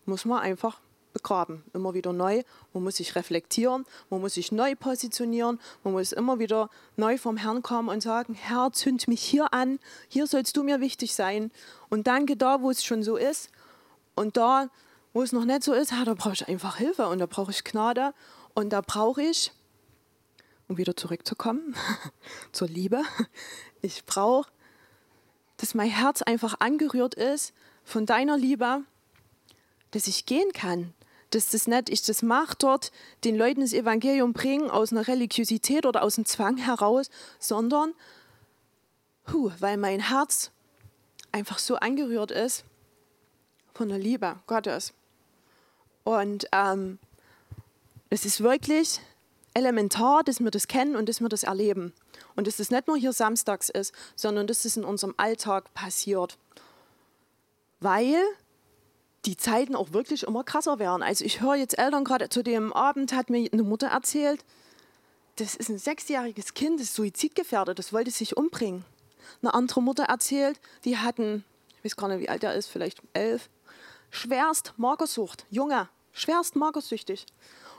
[0.06, 0.82] muss man einfach
[1.14, 2.44] begraben, immer wieder neu.
[2.74, 7.38] Man muss sich reflektieren, man muss sich neu positionieren, man muss immer wieder neu vom
[7.38, 11.52] Herrn kommen und sagen, Herr, zünd mich hier an, hier sollst du mir wichtig sein.
[11.90, 13.50] Und danke da, wo es schon so ist.
[14.16, 14.70] Und da,
[15.14, 17.64] wo es noch nicht so ist, da brauche ich einfach Hilfe und da brauche ich
[17.64, 18.14] Gnade
[18.54, 19.52] und da brauche ich,
[20.68, 21.76] um wieder zurückzukommen
[22.52, 23.02] zur Liebe,
[23.82, 24.50] ich brauche,
[25.58, 28.84] dass mein Herz einfach angerührt ist von deiner Liebe,
[29.92, 30.94] dass ich gehen kann,
[31.32, 32.92] dass das nicht ich das mache dort,
[33.24, 37.94] den Leuten das Evangelium bringen aus einer Religiosität oder aus einem Zwang heraus, sondern
[39.32, 40.52] hu, weil mein Herz
[41.32, 42.64] einfach so angerührt ist
[43.74, 44.94] von der Liebe Gottes.
[46.04, 46.98] Und ähm,
[48.10, 49.00] es ist wirklich
[49.54, 51.94] elementar, dass wir das kennen und dass wir das erleben.
[52.36, 56.38] Und dass das nicht nur hier samstags ist, sondern dass das in unserem Alltag passiert.
[57.80, 58.18] Weil
[59.30, 61.04] die Zeiten auch wirklich immer krasser werden.
[61.04, 64.44] Also ich höre jetzt Eltern gerade zu dem Abend, hat mir eine Mutter erzählt,
[65.36, 68.84] das ist ein sechsjähriges Kind, das ist suizidgefährdet, das wollte sich umbringen.
[69.44, 71.46] Eine andere Mutter erzählt, die hatten,
[71.78, 73.52] ich weiß gar nicht, wie alt er ist, vielleicht elf,
[74.10, 77.28] schwerst Magersucht, Junge, schwerst magersüchtig.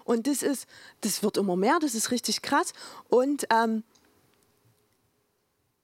[0.05, 0.69] Und das ist,
[1.01, 2.75] das wird immer mehr, das ist richtig krass.
[3.09, 3.83] Und ähm,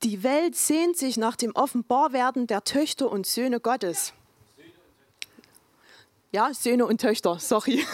[0.05, 4.11] die Welt sehnt sich nach dem Offenbarwerden der Töchter und Söhne Gottes.
[4.11, 4.26] Ja,
[6.53, 7.85] Söhne und Töchter, sorry.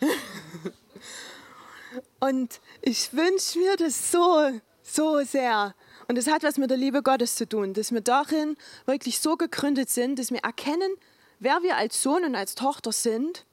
[2.20, 5.74] und ich wünsche mir das so, so sehr.
[6.08, 9.36] Und es hat was mit der Liebe Gottes zu tun, dass wir darin wirklich so
[9.36, 10.96] gegründet sind, dass wir erkennen,
[11.38, 13.44] wer wir als Sohn und als Tochter sind,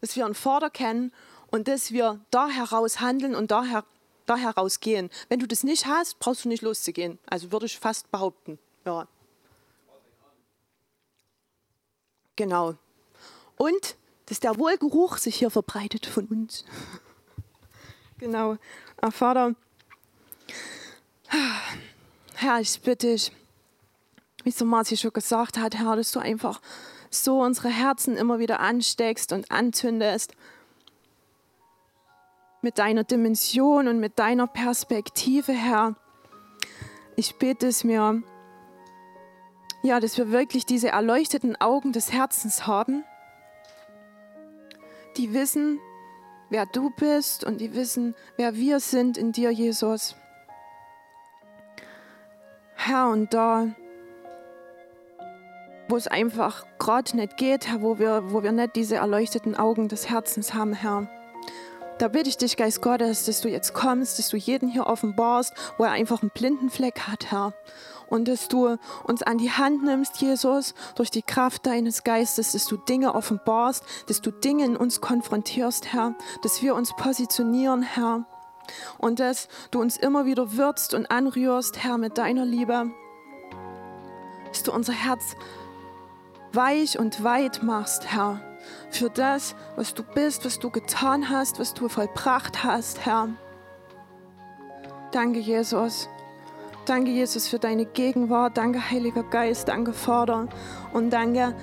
[0.00, 1.12] dass wir einen Vater kennen
[1.50, 3.84] und dass wir da heraus handeln und da, her,
[4.26, 5.10] da heraus gehen.
[5.28, 7.18] Wenn du das nicht hast, brauchst du nicht loszugehen.
[7.26, 8.58] Also würde ich fast behaupten.
[8.84, 9.08] Ja.
[12.38, 12.76] Genau.
[13.56, 13.96] Und
[14.26, 16.64] dass der Wohlgeruch sich hier verbreitet von uns.
[18.18, 18.56] genau.
[19.00, 19.56] Ach, Vater,
[22.34, 23.32] Herr, ich bitte dich,
[24.44, 26.60] wie so Marci schon gesagt hat, Herr, dass du einfach
[27.10, 30.34] so unsere Herzen immer wieder ansteckst und anzündest
[32.62, 35.96] mit deiner Dimension und mit deiner Perspektive, Herr.
[37.16, 38.22] Ich bete es mir,
[39.88, 43.04] ja, dass wir wirklich diese erleuchteten Augen des Herzens haben,
[45.16, 45.80] die wissen,
[46.50, 50.14] wer du bist und die wissen, wer wir sind in dir, Jesus.
[52.74, 53.68] Herr, und da,
[55.88, 59.88] wo es einfach gerade nicht geht, Herr, wo wir, wo wir nicht diese erleuchteten Augen
[59.88, 61.08] des Herzens haben, Herr.
[61.96, 65.52] Da bitte ich dich, Geist Gottes, dass du jetzt kommst, dass du jeden hier offenbarst,
[65.78, 67.54] wo er einfach einen blinden Fleck hat, Herr
[68.10, 72.66] und dass du uns an die Hand nimmst, Jesus, durch die Kraft deines Geistes, dass
[72.66, 78.24] du Dinge offenbarst, dass du Dinge in uns konfrontierst, Herr, dass wir uns positionieren, Herr,
[78.98, 82.90] und dass du uns immer wieder würzt und anrührst, Herr, mit deiner Liebe,
[84.48, 85.36] dass du unser Herz
[86.52, 88.40] weich und weit machst, Herr,
[88.90, 93.28] für das, was du bist, was du getan hast, was du vollbracht hast, Herr.
[95.12, 96.08] Danke, Jesus.
[96.88, 98.56] Danke, Jesus, für deine Gegenwart.
[98.56, 99.68] Danke, Heiliger Geist.
[99.68, 100.48] Danke, Vater.
[100.94, 101.54] Und danke,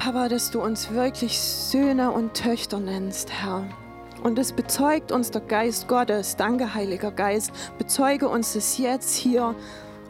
[0.00, 3.62] Papa, dass du uns wirklich Söhne und Töchter nennst, Herr.
[4.24, 6.34] Und es bezeugt uns der Geist Gottes.
[6.34, 7.52] Danke, Heiliger Geist.
[7.78, 9.54] Bezeuge uns das jetzt hier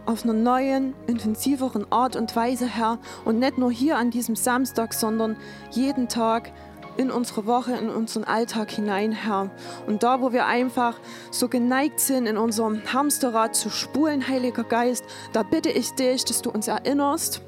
[0.07, 3.01] auf einer neuen, intensiveren Art und Weise, Herr.
[3.27, 5.37] Und nicht nur hier an diesem Samstag, sondern
[5.73, 6.53] jeden Tag
[6.97, 9.51] in unsere Woche, in unseren Alltag hinein, Herr.
[9.87, 10.99] Und da, wo wir einfach
[11.31, 16.43] so geneigt sind, in unserem Hamsterrad zu spulen, Heiliger Geist, da bitte ich dich, dass
[16.43, 17.41] du uns erinnerst,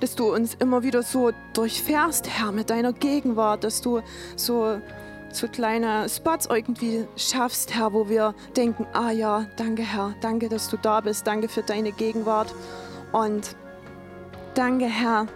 [0.00, 4.00] dass du uns immer wieder so durchfährst, Herr, mit deiner Gegenwart, dass du
[4.34, 4.80] so,
[5.30, 10.68] so kleine Spots irgendwie schaffst, Herr, wo wir denken, ah ja, danke, Herr, danke, dass
[10.70, 12.54] du da bist, danke für deine Gegenwart
[13.12, 13.54] und
[14.54, 15.26] danke, Herr,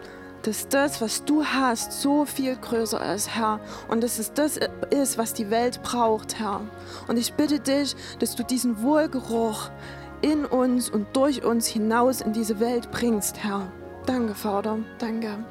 [0.44, 3.60] dass das, was du hast, so viel größer ist, Herr.
[3.88, 4.58] Und dass es das
[4.90, 6.60] ist, was die Welt braucht, Herr.
[7.08, 9.70] Und ich bitte dich, dass du diesen Wohlgeruch
[10.20, 13.72] in uns und durch uns hinaus in diese Welt bringst, Herr.
[14.06, 14.78] Danke, Vater.
[14.98, 15.44] Danke.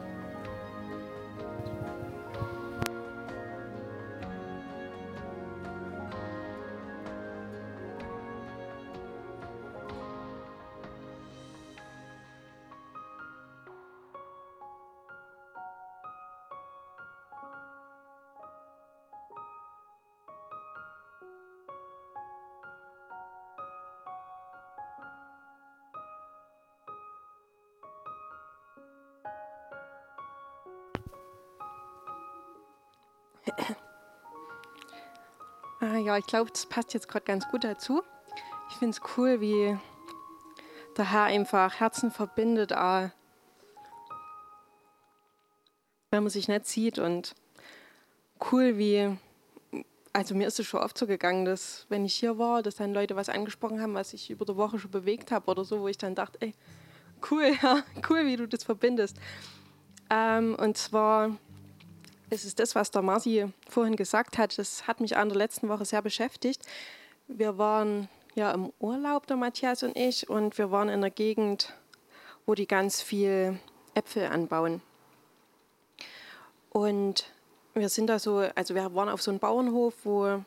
[36.03, 38.03] Ja, ich glaube, das passt jetzt gerade ganz gut dazu.
[38.69, 39.77] Ich finde es cool, wie
[40.97, 43.09] der Herr einfach Herzen verbindet, auch
[46.11, 46.99] wenn man sich nicht sieht.
[46.99, 47.35] Und
[48.51, 49.17] cool, wie,
[50.11, 52.93] also mir ist es schon oft so gegangen, dass wenn ich hier war, dass dann
[52.93, 55.87] Leute was angesprochen haben, was ich über die Woche schon bewegt habe oder so, wo
[55.87, 56.53] ich dann dachte, ey,
[57.31, 59.17] cool, ja, cool, wie du das verbindest.
[60.09, 61.37] Ähm, und zwar
[62.33, 64.57] ist es das, was der Marci vorhin gesagt hat.
[64.57, 66.61] Das hat mich an der letzten Woche sehr beschäftigt.
[67.27, 71.73] Wir waren ja im Urlaub, der Matthias und ich, und wir waren in einer Gegend,
[72.45, 73.59] wo die ganz viel
[73.93, 74.81] Äpfel anbauen.
[76.69, 77.25] Und
[77.75, 80.43] wir sind da so, also wir waren auf so einem Bauernhof, wo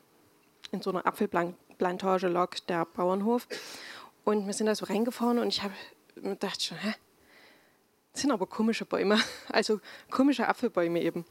[0.72, 3.46] in so einer Apfelplantage lag der Bauernhof.
[4.24, 5.74] Und wir sind da so reingefahren und ich habe
[6.16, 6.94] gedacht schon, hä?
[8.12, 9.20] Das sind aber komische Bäume,
[9.52, 9.80] also
[10.10, 11.24] komische Apfelbäume eben.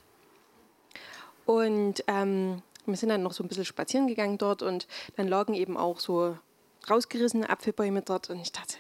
[1.46, 5.54] Und ähm, wir sind dann noch so ein bisschen spazieren gegangen dort und dann lagen
[5.54, 6.38] eben auch so
[6.90, 8.78] rausgerissene Apfelbäume dort und ich dachte,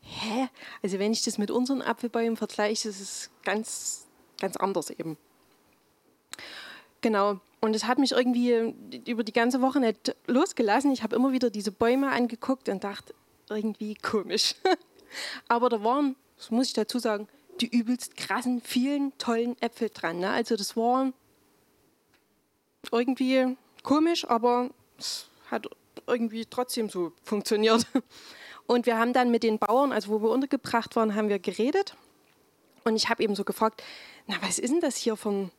[0.00, 0.48] hä?
[0.82, 4.06] Also wenn ich das mit unseren Apfelbäumen vergleiche, ist es ganz,
[4.40, 5.16] ganz anders eben.
[7.00, 7.40] Genau.
[7.60, 8.74] Und es hat mich irgendwie
[9.06, 10.92] über die ganze Woche nicht losgelassen.
[10.92, 13.14] Ich habe immer wieder diese Bäume angeguckt und dachte,
[13.48, 14.54] irgendwie komisch.
[15.48, 17.28] Aber da waren, das muss ich dazu sagen,
[17.60, 20.18] die übelst krassen, vielen tollen Äpfel dran.
[20.18, 20.30] Ne?
[20.30, 21.12] Also das war
[22.90, 25.68] irgendwie komisch, aber es hat
[26.06, 27.86] irgendwie trotzdem so funktioniert.
[28.66, 31.96] Und wir haben dann mit den Bauern, also wo wir untergebracht waren, haben wir geredet.
[32.84, 33.82] Und ich habe eben so gefragt,
[34.26, 35.50] na, was ist denn das hier von,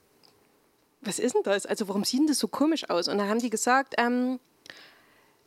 [1.02, 1.66] was ist denn das?
[1.66, 3.08] Also warum sieht denn das so komisch aus?
[3.08, 4.40] Und da haben die gesagt, ähm,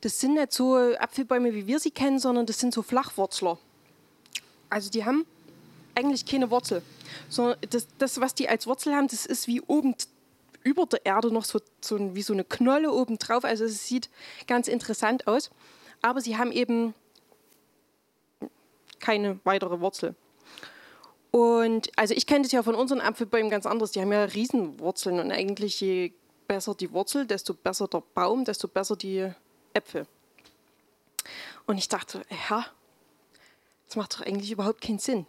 [0.01, 3.57] das sind nicht so Apfelbäume, wie wir sie kennen, sondern das sind so Flachwurzler.
[4.69, 5.25] Also die haben
[5.95, 6.83] eigentlich keine Wurzel.
[7.29, 9.95] Sondern das, das, was die als Wurzel haben, das ist wie oben
[10.63, 13.43] über der Erde noch so, so wie so eine Knolle oben drauf.
[13.43, 14.09] Also es sieht
[14.47, 15.49] ganz interessant aus.
[16.01, 16.93] Aber sie haben eben
[18.99, 20.15] keine weitere Wurzel.
[21.31, 23.91] Und also ich kenne das ja von unseren Apfelbäumen ganz anders.
[23.91, 26.13] Die haben ja Riesenwurzeln und eigentlich je
[26.47, 29.29] besser die Wurzel, desto besser der Baum, desto besser die
[29.73, 30.07] Äpfel.
[31.65, 32.65] Und ich dachte, ja,
[33.85, 35.25] das macht doch eigentlich überhaupt keinen Sinn.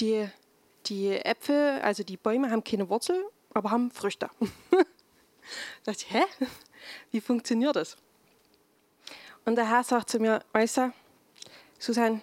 [0.00, 0.28] Die,
[0.86, 3.24] die Äpfel, also die Bäume haben keine Wurzel
[3.54, 4.30] aber haben Früchte.
[4.70, 4.78] da
[5.84, 6.24] dachte ich, hä?
[7.10, 7.96] Wie funktioniert das?
[9.44, 10.80] Und der Herr sagt zu mir, weißt
[11.78, 12.22] Susanne,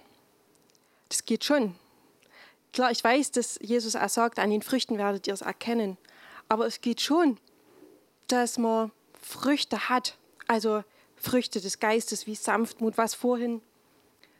[1.09, 1.75] das geht schon.
[2.73, 5.97] Klar, ich weiß, dass Jesus auch sagt, an den Früchten werdet ihr es erkennen.
[6.49, 7.39] Aber es geht schon,
[8.27, 10.17] dass man Früchte hat.
[10.47, 10.83] Also
[11.15, 13.61] Früchte des Geistes wie Sanftmut, was vorhin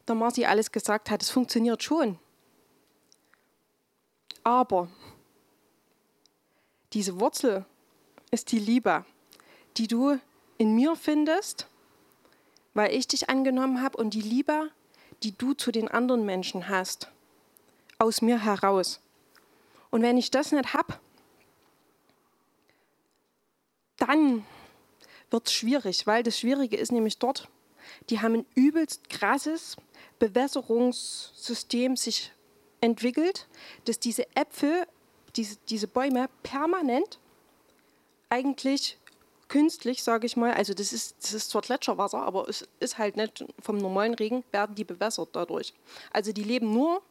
[0.08, 1.24] der Marci alles gesagt hat.
[1.24, 2.20] Es funktioniert schon.
[4.44, 4.90] Aber
[6.96, 7.66] diese Wurzel
[8.32, 9.06] ist die Liebe,
[9.76, 10.18] die du
[10.58, 11.68] in mir findest,
[12.74, 14.72] weil ich dich angenommen habe und die Liebe,
[15.22, 17.12] die du zu den anderen Menschen hast,
[18.00, 19.02] aus mir heraus.
[19.92, 20.98] Und wenn ich das nicht habe,
[23.98, 24.46] dann
[25.32, 27.50] wird es schwierig, weil das Schwierige ist nämlich dort,
[28.10, 29.76] die haben ein übelst krasses
[30.20, 32.32] Bewässerungssystem sich
[32.80, 33.48] entwickelt,
[33.84, 34.88] dass diese Äpfel
[35.36, 37.20] diese, diese Bäume permanent
[38.30, 38.98] eigentlich
[39.48, 43.16] künstlich, sage ich mal, also das ist, das ist zwar Gletscherwasser, aber es ist halt
[43.16, 45.74] nicht vom normalen Regen, werden die bewässert dadurch.
[46.12, 47.02] Also die leben nur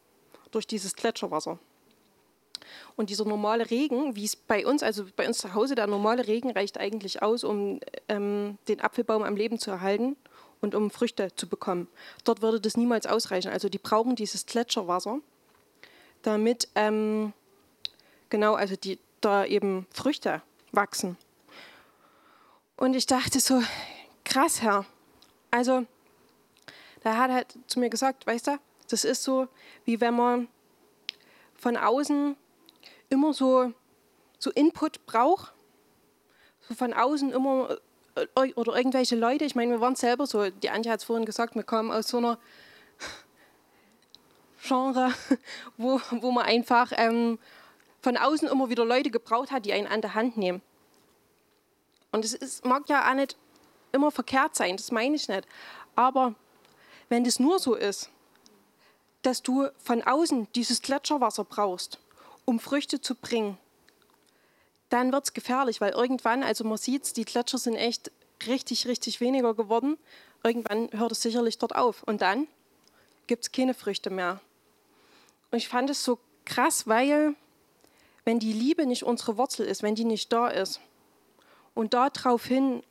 [0.51, 1.59] durch dieses Gletscherwasser.
[2.95, 6.27] Und dieser normale Regen, wie es bei uns, also bei uns zu Hause, der normale
[6.27, 10.15] Regen reicht eigentlich aus, um ähm, den Apfelbaum am Leben zu erhalten
[10.61, 11.87] und um Früchte zu bekommen.
[12.23, 13.51] Dort würde das niemals ausreichen.
[13.51, 15.19] Also die brauchen dieses Gletscherwasser,
[16.21, 17.33] damit ähm,
[18.29, 21.17] genau, also die da eben Früchte wachsen.
[22.77, 23.61] Und ich dachte so,
[24.23, 24.85] krass, Herr.
[25.51, 25.85] Also,
[27.01, 28.59] da hat er halt zu mir gesagt, weißt du,
[28.89, 29.47] das ist so,
[29.85, 30.47] wie wenn man
[31.55, 32.35] von außen
[33.09, 33.71] immer so,
[34.37, 35.53] so Input braucht.
[36.67, 37.77] So von außen immer,
[38.15, 41.25] äh, oder irgendwelche Leute, ich meine, wir waren selber so, die Antje hat es vorhin
[41.25, 42.37] gesagt, wir kommen aus so einer
[44.63, 45.13] Genre,
[45.77, 47.39] wo, wo man einfach ähm,
[48.05, 50.61] von außen immer wieder Leute gebraucht hat, die einen an der Hand nehmen.
[52.11, 53.35] Und es ist, mag ja auch nicht
[53.93, 55.47] immer verkehrt sein, das meine ich nicht.
[55.95, 56.35] Aber
[57.09, 58.11] wenn das nur so ist,
[59.23, 61.97] dass du von außen dieses Gletscherwasser brauchst,
[62.45, 63.57] um Früchte zu bringen,
[64.89, 68.11] dann wird es gefährlich, weil irgendwann, also man sieht es, die Gletscher sind echt
[68.45, 69.97] richtig, richtig weniger geworden.
[70.43, 72.47] Irgendwann hört es sicherlich dort auf und dann
[73.25, 74.41] gibt es keine Früchte mehr.
[75.49, 77.35] Und ich fand es so krass, weil
[78.25, 80.81] wenn die Liebe nicht unsere Wurzel ist, wenn die nicht da ist,
[81.75, 82.83] Und daraufhin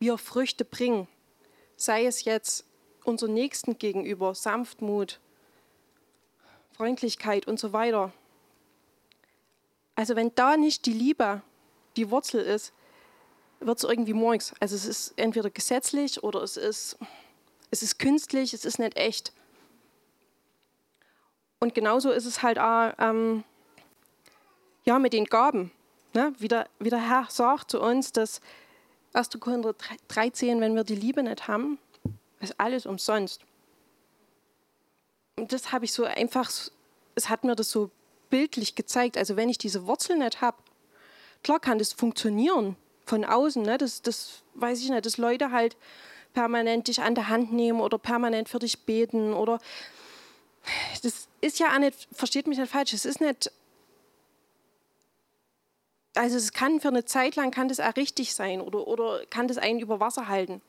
[0.00, 1.06] wir Früchte bringen,
[1.76, 2.66] sei es jetzt
[3.04, 5.20] unser Nächsten gegenüber, Sanftmut,
[6.72, 8.12] Freundlichkeit und so weiter.
[9.94, 11.42] Also wenn da nicht die Liebe
[11.96, 12.72] die Wurzel ist,
[13.60, 14.52] wird es irgendwie morgens.
[14.58, 16.98] Also es ist entweder gesetzlich oder es ist,
[17.70, 19.32] es ist künstlich, es ist nicht echt.
[21.60, 23.44] Und genauso ist es halt auch ähm,
[24.84, 25.70] ja, mit den Gaben.
[26.12, 26.32] Ne?
[26.38, 28.40] Wie, der, wie der Herr sagt zu uns, dass
[29.14, 29.30] 1.
[29.40, 29.74] Korinther
[30.08, 31.78] 13, wenn wir die Liebe nicht haben,
[32.40, 33.42] ist alles umsonst.
[35.36, 36.50] Und das habe ich so einfach,
[37.14, 37.90] es hat mir das so
[38.30, 39.16] bildlich gezeigt.
[39.16, 40.56] Also wenn ich diese Wurzel nicht habe,
[41.42, 42.76] klar kann das funktionieren
[43.06, 43.78] von außen, ne?
[43.78, 45.76] das, das weiß ich nicht, dass Leute halt
[46.32, 49.58] permanent dich an der Hand nehmen oder permanent für dich beten oder
[51.02, 53.52] das ist ja auch nicht, versteht mich nicht falsch, es ist nicht,
[56.14, 59.48] also es kann für eine Zeit lang, kann das auch richtig sein oder, oder kann
[59.48, 60.60] das einen über Wasser halten,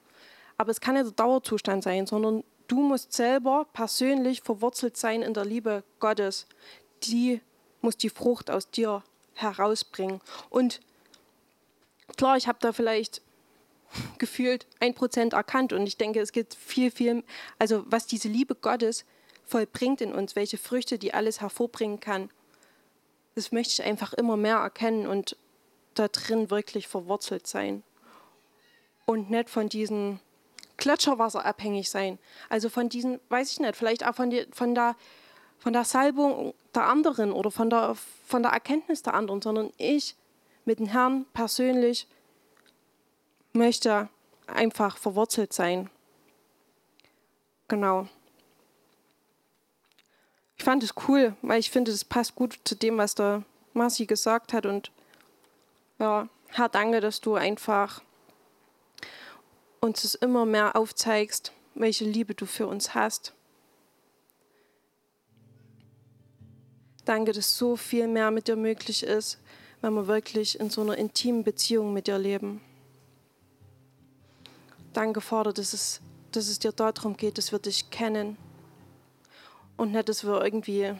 [0.57, 5.33] aber es kann nicht der Dauerzustand sein, sondern du musst selber persönlich verwurzelt sein in
[5.33, 6.47] der Liebe Gottes,
[7.03, 7.41] die
[7.81, 10.21] muss die Frucht aus dir herausbringen.
[10.49, 10.81] Und
[12.17, 13.21] klar, ich habe da vielleicht
[14.17, 17.23] gefühlt ein Prozent erkannt und ich denke, es gibt viel, viel,
[17.59, 19.05] also was diese Liebe Gottes
[19.43, 22.29] vollbringt in uns, welche Früchte die alles hervorbringen kann,
[23.35, 25.37] das möchte ich einfach immer mehr erkennen und
[25.93, 27.83] da drin wirklich verwurzelt sein
[29.05, 30.19] und nicht von diesem
[30.77, 32.19] Gletscherwasser abhängig sein.
[32.49, 34.95] Also von diesen, weiß ich nicht, vielleicht auch von, die, von, der,
[35.57, 40.15] von der Salbung der anderen oder von der, von der Erkenntnis der anderen, sondern ich
[40.65, 42.07] mit dem Herrn persönlich
[43.53, 44.09] möchte
[44.47, 45.89] einfach verwurzelt sein.
[47.67, 48.07] Genau.
[50.65, 53.43] Ich fand es cool, weil ich finde, es passt gut zu dem, was der
[53.75, 54.65] Marci gesagt hat.
[54.65, 54.89] Und
[55.99, 58.01] ja, Herr, danke, dass du einfach
[59.79, 63.35] uns es immer mehr aufzeigst, welche Liebe du für uns hast.
[67.05, 69.37] Danke, dass so viel mehr mit dir möglich ist,
[69.81, 72.59] wenn wir wirklich in so einer intimen Beziehung mit dir leben.
[74.93, 76.01] Danke, Vater, dass es,
[76.31, 78.35] dass es dir darum geht, dass wir dich kennen
[79.77, 80.93] und nicht, dass wir irgendwie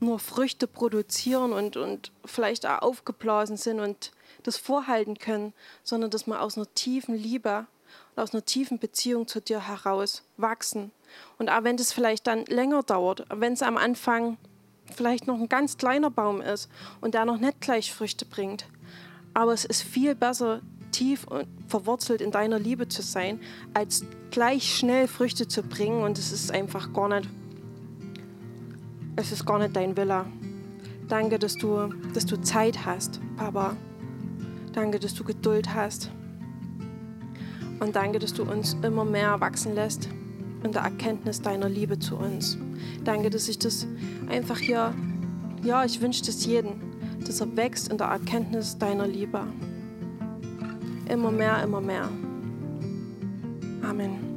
[0.00, 4.12] nur Früchte produzieren und, und vielleicht auch aufgeblasen sind und
[4.42, 5.52] das vorhalten können,
[5.82, 7.66] sondern dass wir aus einer tiefen Liebe
[8.14, 10.92] und aus einer tiefen Beziehung zu dir heraus wachsen.
[11.38, 14.36] Und auch wenn das vielleicht dann länger dauert, wenn es am Anfang
[14.94, 16.68] vielleicht noch ein ganz kleiner Baum ist
[17.00, 18.66] und der noch nicht gleich Früchte bringt.
[19.32, 20.60] Aber es ist viel besser,
[20.92, 23.40] tief und verwurzelt in deiner Liebe zu sein,
[23.72, 27.28] als gleich schnell Früchte zu bringen und es ist einfach gar nicht,
[29.16, 30.24] es ist gar nicht dein Wille.
[31.08, 33.76] Danke, dass du, dass du Zeit hast, Papa.
[34.72, 36.10] Danke, dass du Geduld hast.
[37.80, 40.08] Und danke, dass du uns immer mehr wachsen lässt
[40.62, 42.56] in der Erkenntnis deiner Liebe zu uns.
[43.04, 43.86] Danke, dass ich das
[44.28, 44.94] einfach hier,
[45.62, 46.72] ja, ich wünsche das jedem,
[47.26, 49.42] dass er wächst in der Erkenntnis deiner Liebe.
[51.08, 52.08] Immer mehr, immer mehr.
[53.82, 54.33] Amen.